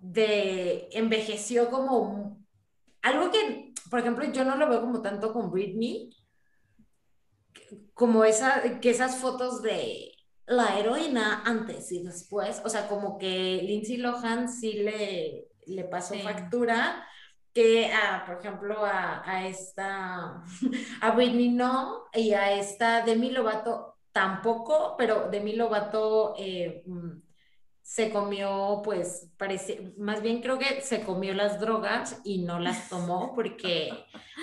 [0.00, 2.38] de envejeció como
[3.02, 6.10] algo que, por ejemplo, yo no lo veo como tanto con Britney,
[7.92, 10.12] como esa, que esas fotos de
[10.46, 16.14] la heroína antes y después, o sea, como que Lindsay Lohan sí le, le pasó
[16.14, 17.06] factura,
[17.52, 20.42] que a, por ejemplo, a, a, esta,
[21.00, 27.10] a Britney no, y a esta Demi Lovato tampoco, pero Demi Lovato eh, mm,
[27.90, 32.88] se comió, pues, parece, más bien creo que se comió las drogas y no las
[32.88, 33.90] tomó porque,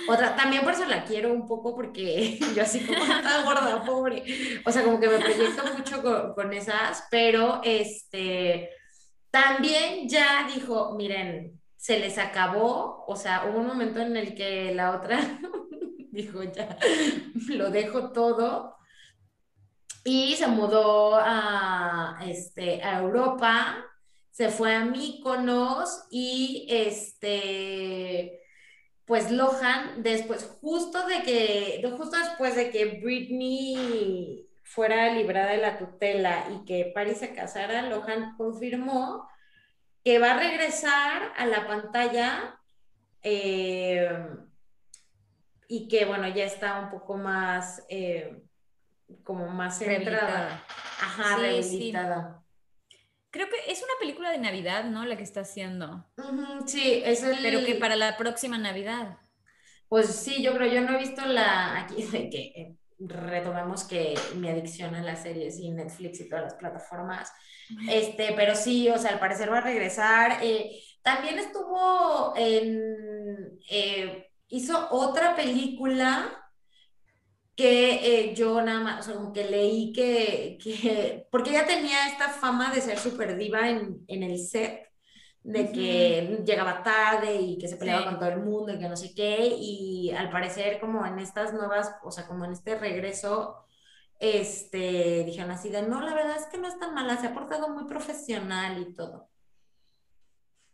[0.10, 4.22] otra, también por eso la quiero un poco porque yo así como está gorda, pobre,
[4.66, 8.70] o sea, como que me proyecto mucho con, con esas, pero este,
[9.32, 14.76] también ya dijo, miren, se les acabó, o sea, hubo un momento en el que
[14.76, 15.22] la otra
[16.12, 16.78] dijo, ya,
[17.48, 18.77] lo dejo todo
[20.04, 23.86] y se mudó a, este, a Europa,
[24.32, 28.42] se fue a Míconos y este,
[29.06, 35.78] pues Lohan, después, justo de que, justo después de que Britney fuera librada de la
[35.78, 39.28] tutela y que Paris se casara, Lohan confirmó
[40.04, 42.60] que va a regresar a la pantalla
[43.24, 44.10] eh,
[45.68, 47.86] y que, bueno, ya está un poco más...
[47.90, 48.47] Eh,
[49.24, 50.64] como más centrada.
[51.02, 52.44] Ajá, rehabilitada.
[53.30, 55.06] Creo que es una película de Navidad, ¿no?
[55.06, 56.06] La que está haciendo.
[56.66, 57.38] sí, es el...
[57.42, 59.18] Pero que para la próxima Navidad.
[59.90, 64.16] Pues sí, yo creo, yo no he visto la, aquí de que eh, retomemos que
[64.36, 67.32] mi adicción a las series y Netflix y todas las plataformas,
[67.90, 70.40] este, pero sí, o sea, al parecer va a regresar.
[70.42, 76.47] Eh, también estuvo en, eh, hizo otra película
[77.58, 82.08] que eh, yo nada más, o sea, como que leí que, que, porque ella tenía
[82.08, 84.88] esta fama de ser súper diva en, en, el set,
[85.42, 88.96] de que llegaba tarde y que se peleaba con todo el mundo y que no
[88.96, 93.66] sé qué, y al parecer como en estas nuevas, o sea, como en este regreso,
[94.20, 97.34] este, dijeron así de, no, la verdad es que no es tan mala, se ha
[97.34, 99.32] portado muy profesional y todo.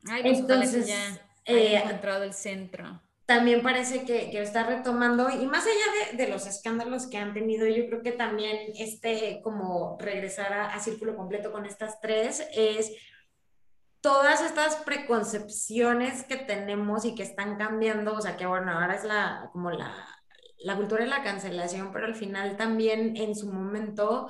[0.09, 5.45] Ay, pues Entonces, ya eh, encontrado el centro también parece que, que, está retomando, y
[5.47, 9.97] más allá de, de, los escándalos que han tenido, yo creo que también este, como
[9.99, 12.91] regresar a, a, círculo completo con estas tres, es
[14.01, 19.05] todas estas preconcepciones que tenemos y que están cambiando, o sea, que bueno, ahora es
[19.05, 19.95] la, como la,
[20.63, 24.27] la cultura de la cancelación, pero al final también en su momento,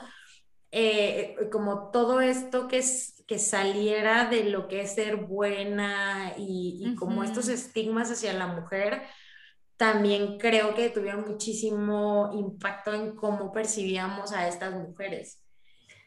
[0.71, 6.95] eh, como todo esto que es que saliera de lo que es ser buena y,
[6.95, 9.03] como estos estigmas hacia la mujer,
[9.77, 15.43] también creo que tuvieron muchísimo impacto en cómo percibíamos a estas mujeres.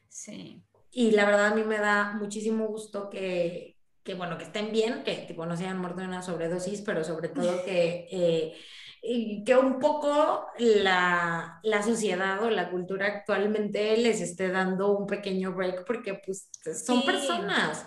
[0.08, 0.62] Sí.
[0.90, 5.02] Y la verdad a mí me da muchísimo gusto que, que bueno, que estén bien,
[5.04, 8.08] que tipo, no se hayan muerto de una sobredosis, pero sobre todo que...
[8.10, 8.54] Eh,
[9.44, 15.52] que un poco la, la, sociedad o la cultura actualmente les esté dando un pequeño
[15.52, 16.50] break porque pues
[16.84, 17.86] son personas.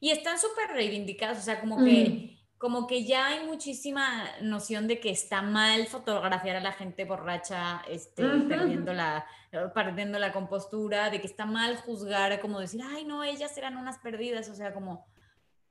[0.00, 4.98] Y están súper reivindicadas, o sea, como que, como que ya hay muchísima noción de
[4.98, 9.26] que está mal fotografiar a la gente borracha, este, perdiendo, la,
[9.74, 13.98] perdiendo la compostura, de que está mal juzgar, como decir, ay, no, ellas eran unas
[13.98, 15.06] perdidas, o sea, como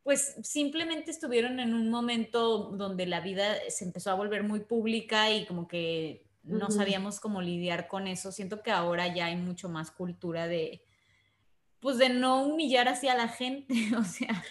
[0.03, 5.29] pues simplemente estuvieron en un momento donde la vida se empezó a volver muy pública
[5.31, 8.31] y como que no sabíamos cómo lidiar con eso.
[8.31, 10.83] Siento que ahora ya hay mucho más cultura de,
[11.79, 14.43] pues de no humillar hacia la gente, o sea.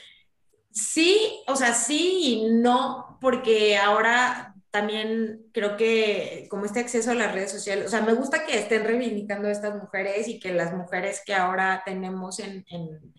[0.71, 7.15] Sí, o sea, sí y no, porque ahora también creo que como este acceso a
[7.15, 10.53] las redes sociales, o sea, me gusta que estén reivindicando a estas mujeres y que
[10.53, 13.15] las mujeres que ahora tenemos en, en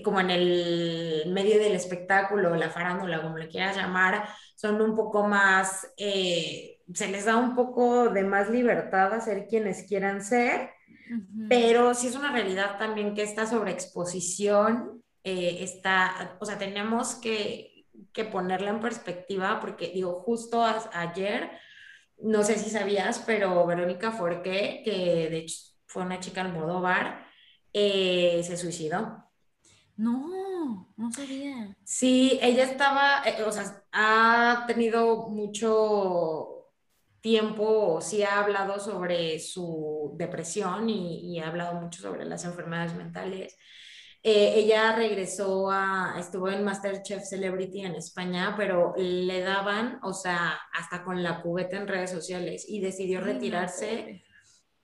[0.00, 4.26] como en el medio del espectáculo, la farándula, como le quieras llamar,
[4.56, 9.46] son un poco más, eh, se les da un poco de más libertad a ser
[9.46, 10.70] quienes quieran ser,
[11.46, 17.84] pero sí es una realidad también que esta sobreexposición eh, está, o sea, tenemos que,
[18.14, 21.50] que, ponerla en perspectiva porque digo, justo ayer,
[22.18, 27.26] no sé si sabías, pero Verónica Forqué, que de hecho fue una chica Almodóvar,
[27.74, 29.21] se suicidó.
[30.02, 31.76] No, no sabía.
[31.84, 36.72] Sí, ella estaba, eh, o sea, ha tenido mucho
[37.20, 43.56] tiempo, sí ha hablado sobre su depresión y, ha hablado mucho sobre las enfermedades mentales.
[44.24, 50.58] Eh, ella regresó a, estuvo en Masterchef Celebrity en España, pero le daban, o sea,
[50.72, 54.24] hasta con la cubeta en redes sociales y decidió retirarse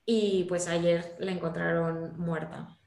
[0.06, 2.77] y pues ayer la encontraron muerta.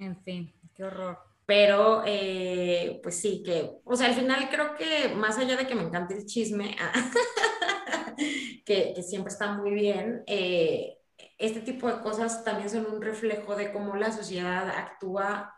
[0.00, 1.18] En fin, qué horror.
[1.44, 5.74] pero eh, pues sí, que, o sea, al final creo que más allá de que
[5.74, 6.74] me encante el chisme,
[8.64, 10.98] que, siempre está muy bien, eh,
[11.38, 15.54] este tipo de cosas también son un reflejo de cómo la sociedad actúa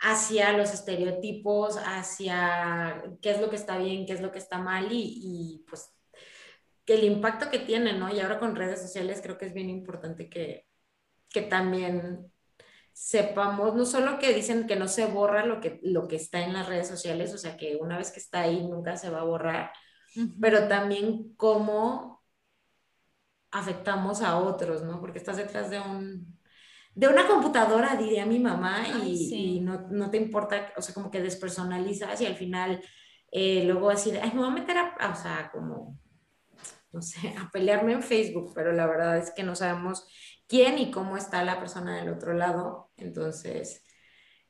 [0.00, 4.58] hacia los estereotipos, hacia qué es lo que está bien, qué es lo que está
[4.58, 5.94] mal y, pues
[6.86, 8.12] el impacto que tiene, ¿no?
[8.12, 10.66] Y ahora con redes sociales creo que es bien importante que,
[11.28, 12.32] que también
[13.00, 16.52] sepamos, no solo que dicen que no se borra lo que, lo que está en
[16.52, 19.24] las redes sociales, o sea que una vez que está ahí nunca se va a
[19.24, 19.72] borrar,
[20.38, 22.22] pero también cómo
[23.50, 25.00] afectamos a otros, ¿no?
[25.00, 26.38] Porque estás detrás de un
[26.94, 32.20] de una computadora, diría mi mamá, y, no, te importa, o sea, como que despersonalizas
[32.20, 32.82] y al final
[33.32, 35.98] eh, luego así ay, me voy a meter a, o sea, como,
[36.92, 40.06] no sé, a pelearme en Facebook, pero la verdad es que no sabemos
[40.50, 42.90] quién y cómo está la persona del otro lado.
[42.96, 43.84] Entonces,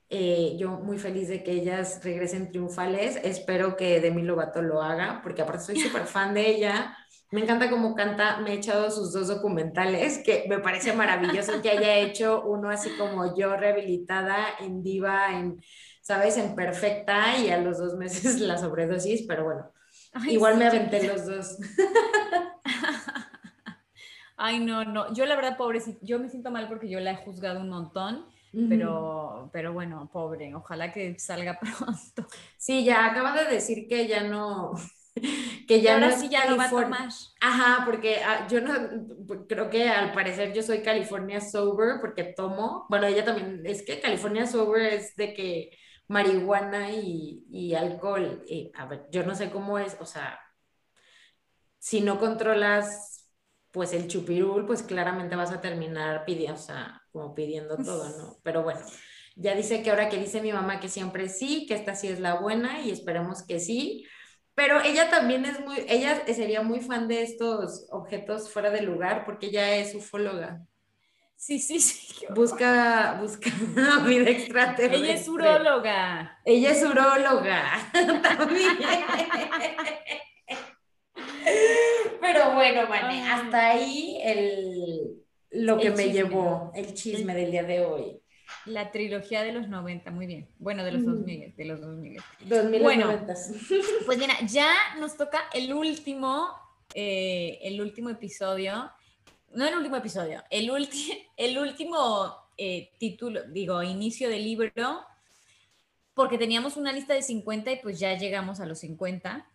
[0.09, 3.17] eh, yo muy feliz de que ellas regresen triunfales.
[3.23, 6.97] Espero que Demi Lovato lo haga, porque aparte soy súper fan de ella.
[7.31, 8.39] Me encanta cómo canta.
[8.39, 12.91] Me he echado sus dos documentales, que me parece maravilloso que haya hecho uno así
[12.97, 15.63] como yo, rehabilitada en diva, en,
[16.01, 16.39] ¿sabes?
[16.39, 19.71] En perfecta y a los dos meses la sobredosis, pero bueno,
[20.29, 21.59] igual me aventé los dos.
[24.43, 25.13] Ay, no, no.
[25.13, 28.25] Yo la verdad, pobrecita, yo me siento mal porque yo la he juzgado un montón,
[28.71, 32.27] pero, pero bueno, pobre, ojalá que salga pronto.
[32.57, 34.73] Sí, ya acaba de decir que ya no,
[35.69, 37.11] que ya ahora sí ya lo va a tomar.
[37.43, 38.73] Ajá, porque ah, yo no,
[39.47, 44.01] creo que al parecer yo soy California Sober porque tomo, bueno, ella también, es que
[44.01, 45.77] California Sober es de que
[46.09, 50.41] marihuana y, y alcohol, y, a ver, yo no sé cómo es, o sea,
[51.79, 53.20] si no controlas
[53.73, 58.37] pues el chupirul, pues claramente vas a terminar pidiendo, o sea, como pidiendo todo, ¿no?
[58.43, 58.81] Pero bueno,
[59.37, 62.21] ya dice que ahora que dice mi mamá que siempre sí, que esta sí es
[62.21, 64.05] la buena y esperemos que sí.
[64.55, 69.25] Pero ella también es muy, ella sería muy fan de estos objetos fuera de lugar
[69.25, 70.63] porque ella es ufóloga.
[71.37, 72.27] Sí, sí, sí.
[72.35, 73.51] Busca, busca
[74.07, 74.99] vida extraterrestre.
[74.99, 76.39] Ella es uróloga.
[76.45, 77.91] Ella es uróloga.
[78.23, 78.77] también.
[82.21, 87.85] Pero bueno, Mané, hasta ahí el, lo que me llevó el chisme del día de
[87.85, 88.21] hoy.
[88.67, 90.49] La trilogía de los 90, muy bien.
[90.59, 92.21] Bueno, de los 2000, de los 2000.
[92.47, 93.27] 2000 bueno,
[94.07, 96.49] pues mira, ya nos toca el último,
[96.95, 98.91] eh, el último episodio.
[99.53, 100.71] No el último episodio, el,
[101.37, 105.05] el último eh, título, digo, inicio del libro,
[106.15, 109.50] porque teníamos una lista de 50 y pues ya llegamos a los 50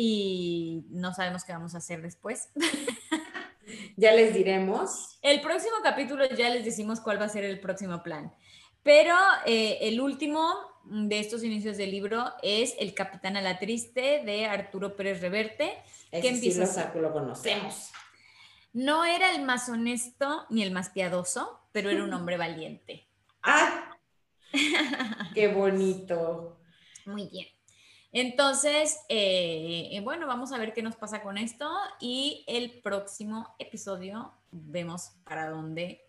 [0.00, 2.50] y no sabemos qué vamos a hacer después.
[3.96, 5.18] ya les diremos.
[5.22, 8.32] El próximo capítulo ya les decimos cuál va a ser el próximo plan.
[8.84, 14.22] Pero eh, el último de estos inicios del libro es El Capitán a la Triste
[14.24, 15.76] de Arturo Pérez Reverte.
[16.12, 17.90] que empieza lo, lo conocemos.
[18.72, 23.08] No era el más honesto ni el más piadoso, pero era un hombre valiente.
[23.42, 23.98] ¡Ah!
[25.34, 26.60] ¡Qué bonito!
[27.04, 27.48] Muy bien.
[28.12, 33.54] Entonces, eh, eh, bueno, vamos a ver qué nos pasa con esto y el próximo
[33.58, 36.00] episodio vemos para dónde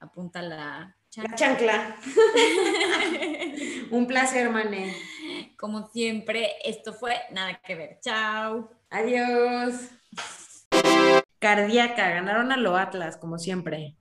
[0.00, 1.30] apunta la chancla.
[1.30, 1.96] La chancla.
[3.90, 4.96] Un placer, Mané.
[5.56, 7.98] Como siempre, esto fue Nada que ver.
[8.00, 8.70] Chao.
[8.90, 9.90] Adiós.
[11.38, 13.96] Cardíaca, ganaron a lo Atlas, como siempre.